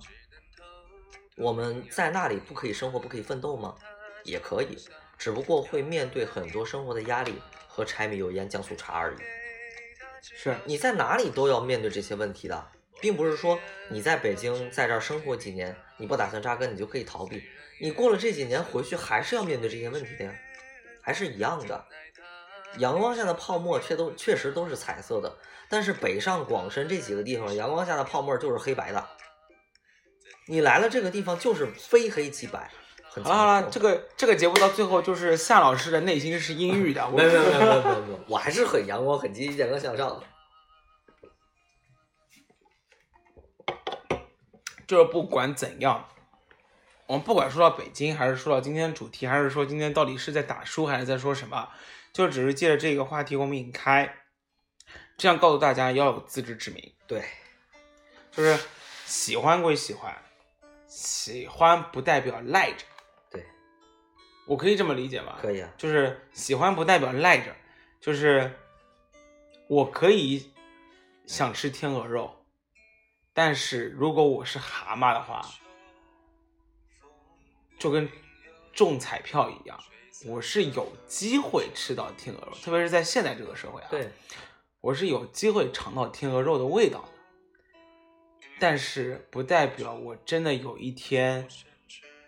[1.37, 3.75] 我们在那里不可以生活，不可以奋斗吗？
[4.23, 4.77] 也可以，
[5.17, 9.17] 只不过会面对很多生活的压力和柴米油盐酱醋茶而已。
[10.21, 12.67] 是你在哪里都要面对这些问题的，
[13.01, 13.59] 并不是说
[13.89, 17.43] 你在北京在这儿生活几年，你不打算扎根，你就可以逃避。
[17.81, 20.33] 你过了这几年回去，还是要面对这些问题的呀，
[21.01, 21.85] 还是一样的。
[22.77, 25.35] 阳光下的泡沫却都确实都是彩色的，
[25.69, 29.07] 但是北上广深这几个地方，阳光下的泡沫就是黑白的。
[30.47, 32.71] 你来了这个地方就是非黑即白，
[33.13, 40.23] 很好了好了，这个这个节目到最后就是夏老师的内心是阴郁的， 我没有没有没有没有没有，我还是很阳光、很积极、健康向上的。
[44.87, 46.09] 就是不管怎样，
[47.05, 51.69] 我们不管说到北京，还是说到今天的主题，还是说今天到底是在打书，还是在说什么，
[52.11, 54.13] 就只是借着这个话题我们引开，
[55.17, 57.23] 这样告诉大家要有自知之明，对，
[58.31, 58.59] 就是
[59.05, 60.15] 喜欢归喜欢，
[60.87, 62.92] 喜欢不代表赖着，对，
[64.45, 65.37] 我可以这么理解吧？
[65.41, 65.73] 可以啊。
[65.77, 67.55] 就是喜欢不代表赖着，
[67.99, 68.51] 就是
[69.67, 70.51] 我可以
[71.25, 72.45] 想吃天鹅肉，
[73.33, 75.41] 但是如果我是蛤蟆的话，
[77.79, 78.09] 就跟
[78.73, 79.79] 中彩票一样，
[80.25, 84.09] 我是有机会吃到天鹅肉，特别是在现在这个社会啊，对，
[84.81, 87.09] 我是有机会尝到天鹅肉的味道的。
[88.59, 91.47] 但是不代表我真的有一天，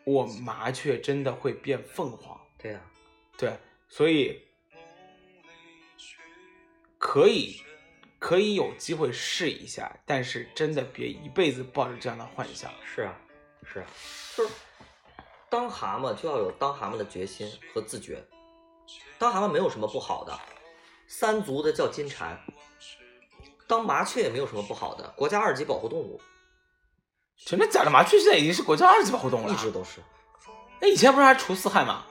[0.05, 2.39] 我麻雀真的会变凤凰。
[2.57, 2.81] 对呀、
[3.37, 3.57] 对，
[3.89, 4.41] 所以
[6.97, 7.61] 可以
[8.17, 12.71] 可以有机会试一下，但是真的别一辈子抱着这样的幻想。
[12.83, 13.19] 是啊，
[13.63, 13.87] 是啊，
[14.35, 14.53] 就是
[15.49, 18.23] 当蛤蟆就要有当蛤蟆的决心和自觉。
[19.19, 20.37] 当蛤蟆没有什么不好的，
[21.07, 22.39] 三足的叫金蝉。
[23.67, 26.21] 当麻雀也没有什么不好的，国家二级保护动物
[27.43, 27.89] 真的假的？
[27.89, 29.57] 麻雀现在已经是国家二级保护动物了一。
[29.57, 29.99] 直都是。
[30.79, 32.05] 那以前不是还除四害吗？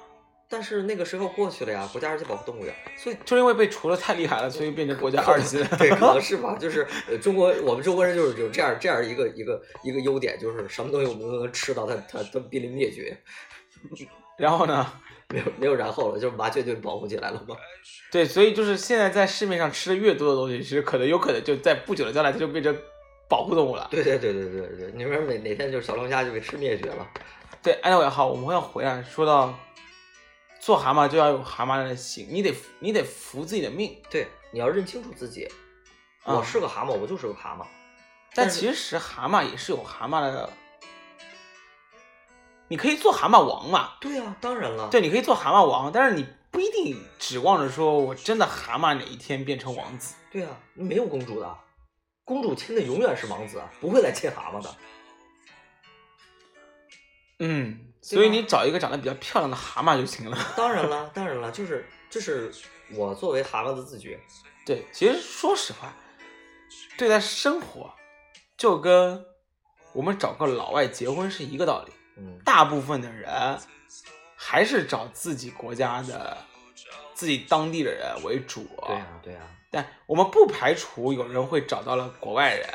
[0.49, 5.57] 但是那个时候过去了呀，国家二级保护动物呀，所以就因为被除了太厉害了，所以变成国家二级。
[5.79, 6.57] 对，可能是吧。
[6.61, 13.17] 就是呃，中国我们中国人就是有这样这样一个一个一个优点，就是什么东西我们都能吃到它，它它濒临灭绝，
[14.39, 14.93] 然后呢？
[15.31, 17.57] 没有没有然后了，就是麻雀就保护起来了嘛。
[18.13, 22.77] 对，所以就是现在在市面上吃的越多的东西，其实可能有可能就在不久的将来，它就变成
[23.29, 23.89] 保护动物了。
[23.91, 27.07] 对对对对对对，你说哪哪天就是小龙虾就被吃灭绝了？
[27.63, 29.55] 对，anyway，好，我们要回来说到
[30.61, 33.97] 做蛤蟆就要有蛤蟆的心，你得你得服自己的命。
[34.11, 35.49] 对，你要认清楚自己，
[36.25, 37.65] 啊我是个蛤蟆，我就是个蛤蟆。
[38.35, 40.51] 但其实蛤蟆也是有蛤蟆的，
[42.69, 43.93] 你可以做蛤蟆王嘛？
[44.01, 44.89] 对啊、当然了。
[44.91, 50.17] 对，你可以做蛤蟆王，但是你不一定指望着说我真的蛤蟆哪一天变成王子。
[50.31, 51.57] 对啊、没有公主的，
[52.25, 54.75] 公主亲的永远是王子，不会来亲蛤蟆的。
[57.41, 60.39] 嗯，所以你找一个长得比较漂亮的蛤蟆就行了。
[60.57, 62.53] 当然了，当然了，就是这是
[62.93, 64.19] 我作为蛤蟆的自觉。
[64.65, 65.95] 对，其实说实话，
[66.97, 67.93] 对待生活
[68.57, 69.27] 就跟
[69.93, 71.93] 我们找个老外结婚是一个道理。
[72.17, 73.59] 嗯，大部分的人
[74.37, 76.39] 还是找自己国家的、
[77.13, 78.65] 自己当地的人为主。
[78.87, 79.41] 对呀、对呀、
[79.75, 82.67] 但我们不排除有人会找到了国外人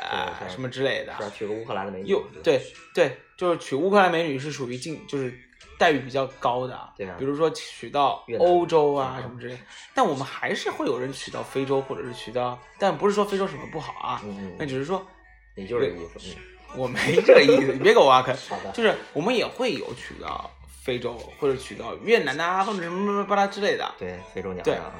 [0.48, 2.06] 什么之类的娶个乌克兰的美女。
[2.06, 2.60] 又对
[2.94, 5.32] 对，就是娶乌克兰美女是属于进就是
[5.78, 9.60] 待遇比较高的，对啊比如说娶到欧洲啊嗯什么之类的。
[9.94, 14.22] 但我们还是会有人娶到非洲，或者是娶到，但不是说非洲什么不好啊，
[14.58, 15.06] 那只是说
[15.54, 16.18] 你就是这个意思。
[16.18, 16.36] 嗯，
[16.76, 18.36] 我没这个意思，你别给我挖坑。
[18.48, 18.70] 好的。
[18.72, 20.50] 就是我们也会有娶到
[20.82, 23.90] 非洲或者娶到越南呐、或者什么什么巴拉之类的。
[23.98, 24.92] 对，非洲娘对娘啊。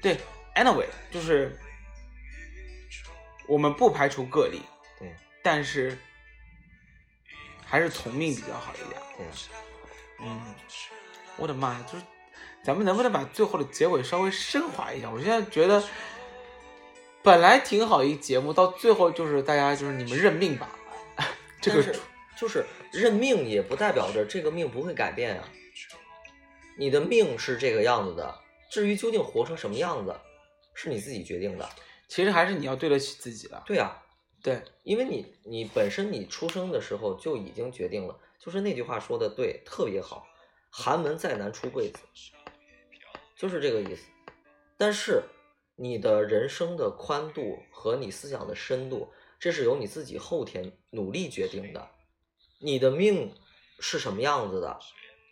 [0.00, 0.16] 对
[0.54, 1.58] ，anyway，就是
[3.46, 4.62] 我们不排除个例，
[4.98, 5.96] 对但是
[7.64, 9.00] 还是从命比较好一点。
[9.16, 9.26] 对、
[10.20, 10.54] 嗯，
[11.36, 12.04] 我的妈呀，就是
[12.62, 15.10] 咱们能不能把最后的结尾稍微升华一下？
[15.10, 15.82] 我现在觉得
[17.22, 20.70] 本来挺好一节目，到最后就是大家就是你们认命吧，
[21.60, 21.82] 这个
[22.36, 25.48] 就是认命也不代表着这个命不会改变啊、
[26.76, 28.40] 你的命是这个样子的，
[28.70, 30.14] 至于究竟活成什么样子，
[30.80, 31.68] 是你自己决定的。
[32.06, 33.60] 其实还是你要对得起自己的。
[33.66, 34.00] 对啊、
[34.44, 40.24] 对，因为你你本身你出生的时候就已经决定了，就是那句话说的对，特别好，
[40.70, 41.98] 寒门再难出贵子，
[43.36, 44.04] 就是这个意思。
[44.76, 45.24] 但是
[45.74, 51.90] 你的人生的宽度和你思想的深度，这是由你自己后天努力决定的。
[52.60, 53.34] 你的命
[53.80, 54.78] 是什么样子的，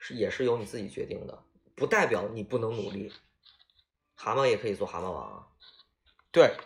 [0.01, 1.43] 是也是由你自己决定的，
[1.77, 3.13] 不代表你不能努力。
[4.17, 5.47] 蛤蟆也可以做蛤蟆王啊。
[6.33, 6.57] 对，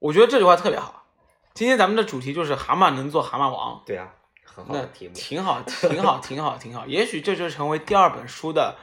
[0.00, 1.06] 我觉得这句话特别好。
[1.54, 5.14] 今天咱们的主题就是蛤蟆能做蛤蟆王，对啊、很好的题目。
[5.14, 6.86] 挺好，挺好，挺好，挺好。
[6.86, 8.76] 也许这就成为第二本书的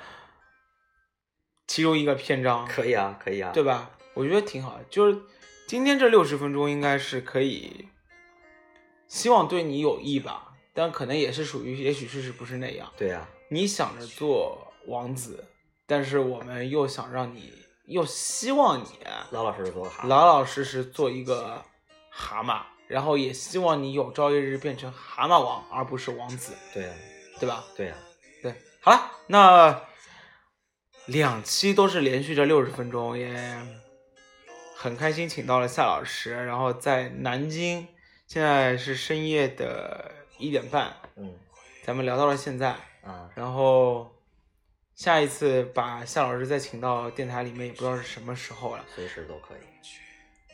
[1.67, 3.51] 其中一个篇章，可以啊，可以啊。
[3.51, 3.91] 对吧？
[4.13, 4.79] 我觉得挺好。
[4.89, 5.21] 就是
[5.67, 7.87] 今天这六十分钟应该是可以
[9.07, 12.91] 希望对你有益吧，但可能也是属于，也许事实不是那样。
[12.95, 15.45] 对呀、你想着做王子，
[15.89, 17.51] 但是我们又想让你，
[17.85, 18.85] 又希望你
[19.31, 20.07] 老老实实做蛤蟆。
[20.07, 21.65] 老老实实做一个
[22.11, 26.93] 蛤蟆，然后也希望你有朝一日变成蛤蟆王，而不是王子，对呀、
[27.39, 27.63] 对吧？
[27.75, 27.95] 对呀、
[28.43, 29.81] 对，好了，那
[31.07, 33.35] 两期都是连续着六十分钟，也
[34.75, 37.87] 很开心，请到了夏老师，然后在南京，
[38.27, 41.33] 现在是深夜的一点半，嗯
[41.83, 44.11] 咱们聊到了现在，啊，然后
[44.99, 49.59] 下一次把夏老师再请到电台里面，也不知道是什么时候了，随时都可以。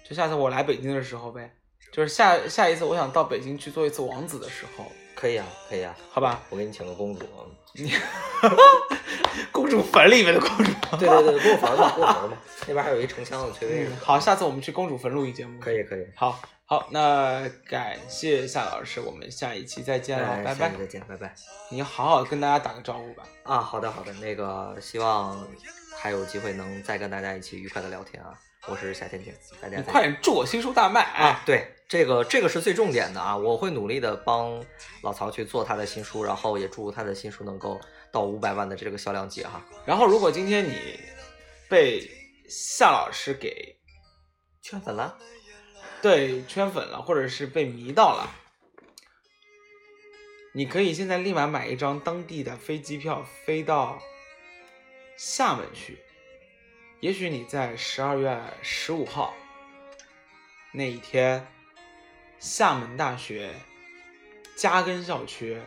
[0.07, 1.51] 就下次我来北京的时候呗，
[1.91, 4.85] 就是下下一次我想到北京去做一次王子的时候，
[5.15, 6.43] 可以啊，可以啊，好吧？
[6.51, 7.25] 我给你请个公主。
[9.51, 10.71] 公主坟里面的公主。
[10.99, 12.37] 对对对，公主坟嘛，公主坟嘛，
[12.67, 13.87] 那边还有一城墙的崔巍。
[13.87, 15.59] 嗯，好，下次我们去公主坟录一节目。
[15.59, 16.05] 可以可以。
[16.15, 20.77] 好好，那感谢夏老师，我们下一期再见了，哎拜拜下期。
[20.79, 21.35] 再见，拜拜。
[21.69, 23.23] 你好好跟大家打个招呼吧。
[23.43, 25.47] 啊，好的好的，那个希望
[25.95, 28.33] 还有机会能再跟大家一起愉快的聊天啊。
[28.67, 31.43] 我是夏天天，大家你快点祝我新书大卖啊！！
[31.45, 33.37] 对，这个这个是最重点的啊！
[33.37, 34.59] 我会努力的帮
[35.03, 37.79] 老曹去做他的新书，然后也祝他的新书能够
[38.11, 39.63] 到五百万的这个销量级哈。
[39.85, 40.99] 然后，如果今天你
[41.69, 42.09] 被
[42.49, 43.77] 夏老师给
[44.63, 45.15] 圈粉了，
[46.05, 48.29] 对圈粉了，或者是被迷到了，
[50.53, 53.99] 你可以现在立马买一张当地的飞机票，飞到
[55.17, 55.97] 厦门去。
[56.99, 59.33] 也许你在十二月十五号
[60.71, 61.43] 那一天，
[62.37, 63.49] 厦门大学
[64.55, 65.59] 嘉庚校区，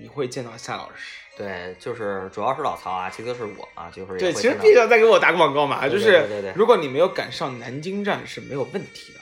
[0.00, 1.18] 你会见到夏老师。
[1.36, 9.20] 对，就是主要是老曹啊，其次是我啊，就是也对，其实必须要再给我打个广告嘛，对就是对对对对如果你没有赶上南京站是没有问题的，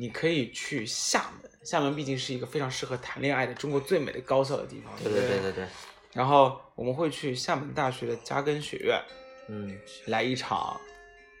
[0.00, 5.66] 你可以去厦门，厦门毕竟是一个非常适合谈恋爱的中国最美的高校的地方，对不对对对对，
[6.12, 9.02] 然后我们会去厦门大学的嘉庚学院
[9.48, 9.76] 嗯，
[10.06, 10.80] 来一场，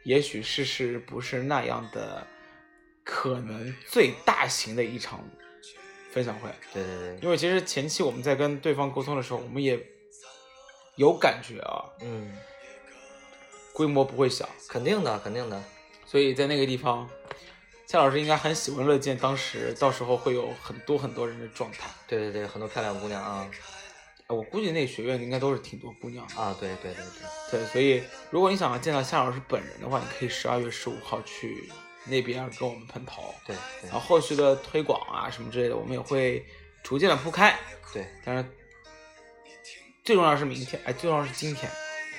[0.02, 2.26] 也许事实不是那样的，
[3.04, 5.24] 可能最大型的一场
[6.10, 6.50] 分享会。
[6.74, 9.78] 对对对，因为其实前期我们在跟对方沟通的时候，我们也
[10.96, 12.36] 有感觉啊，嗯，
[13.72, 15.62] 规模不会小，肯定的，肯定的，
[16.04, 17.08] 所以在那个地方，
[17.88, 21.88] 夏老师应该很喜闻乐见，当时到时候会有很多很多人的状态。
[22.06, 23.50] 对对对，很多漂亮姑娘啊
[24.26, 26.22] 哎我估计那个学院应该都是挺多姑娘。
[26.36, 27.02] 啊，对对对
[27.50, 31.70] 对，对，所以如果你想要见到夏老师本人的话，你可以十二月十五号去
[32.04, 33.34] 那边跟我们碰头。
[33.46, 36.44] 对对然后后续的推广啊什么之类的，我们也会
[36.82, 37.58] 逐渐的铺开。
[37.94, 38.44] 对，但是，
[40.04, 41.72] 最重要是明天，哎，最重要是今天，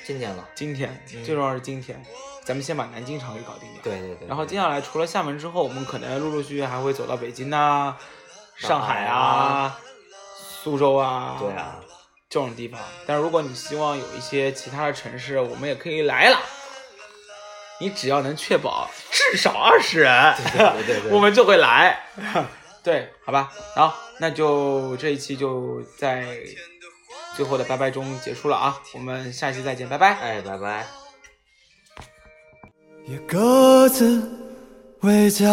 [0.04, 2.04] 今天了，今天、嗯最重要是今天，
[2.44, 3.82] 咱们先把南京场给搞定掉。
[3.84, 7.96] 对对对，然后接下来除了厦门之后，我们可能陆陆续续还会走到北京呐、
[8.56, 9.80] 上上海海啊啊、
[10.64, 11.80] 苏州啊，对啊，
[12.30, 12.80] 这种地方。
[13.06, 16.40] 但是如果你希望有一些其他的城市，我们也可以来了。
[17.82, 21.98] 你只要能确保至少二十人，对对对 我们就会来。
[22.84, 26.38] 对，好吧，好，那就这一期就在
[27.36, 30.14] 最后的拜拜中结束了啊，我们下期再见，拜拜。
[30.16, 31.09] 哎，拜拜。
[33.10, 34.22] 也各自
[35.02, 35.48] 为家。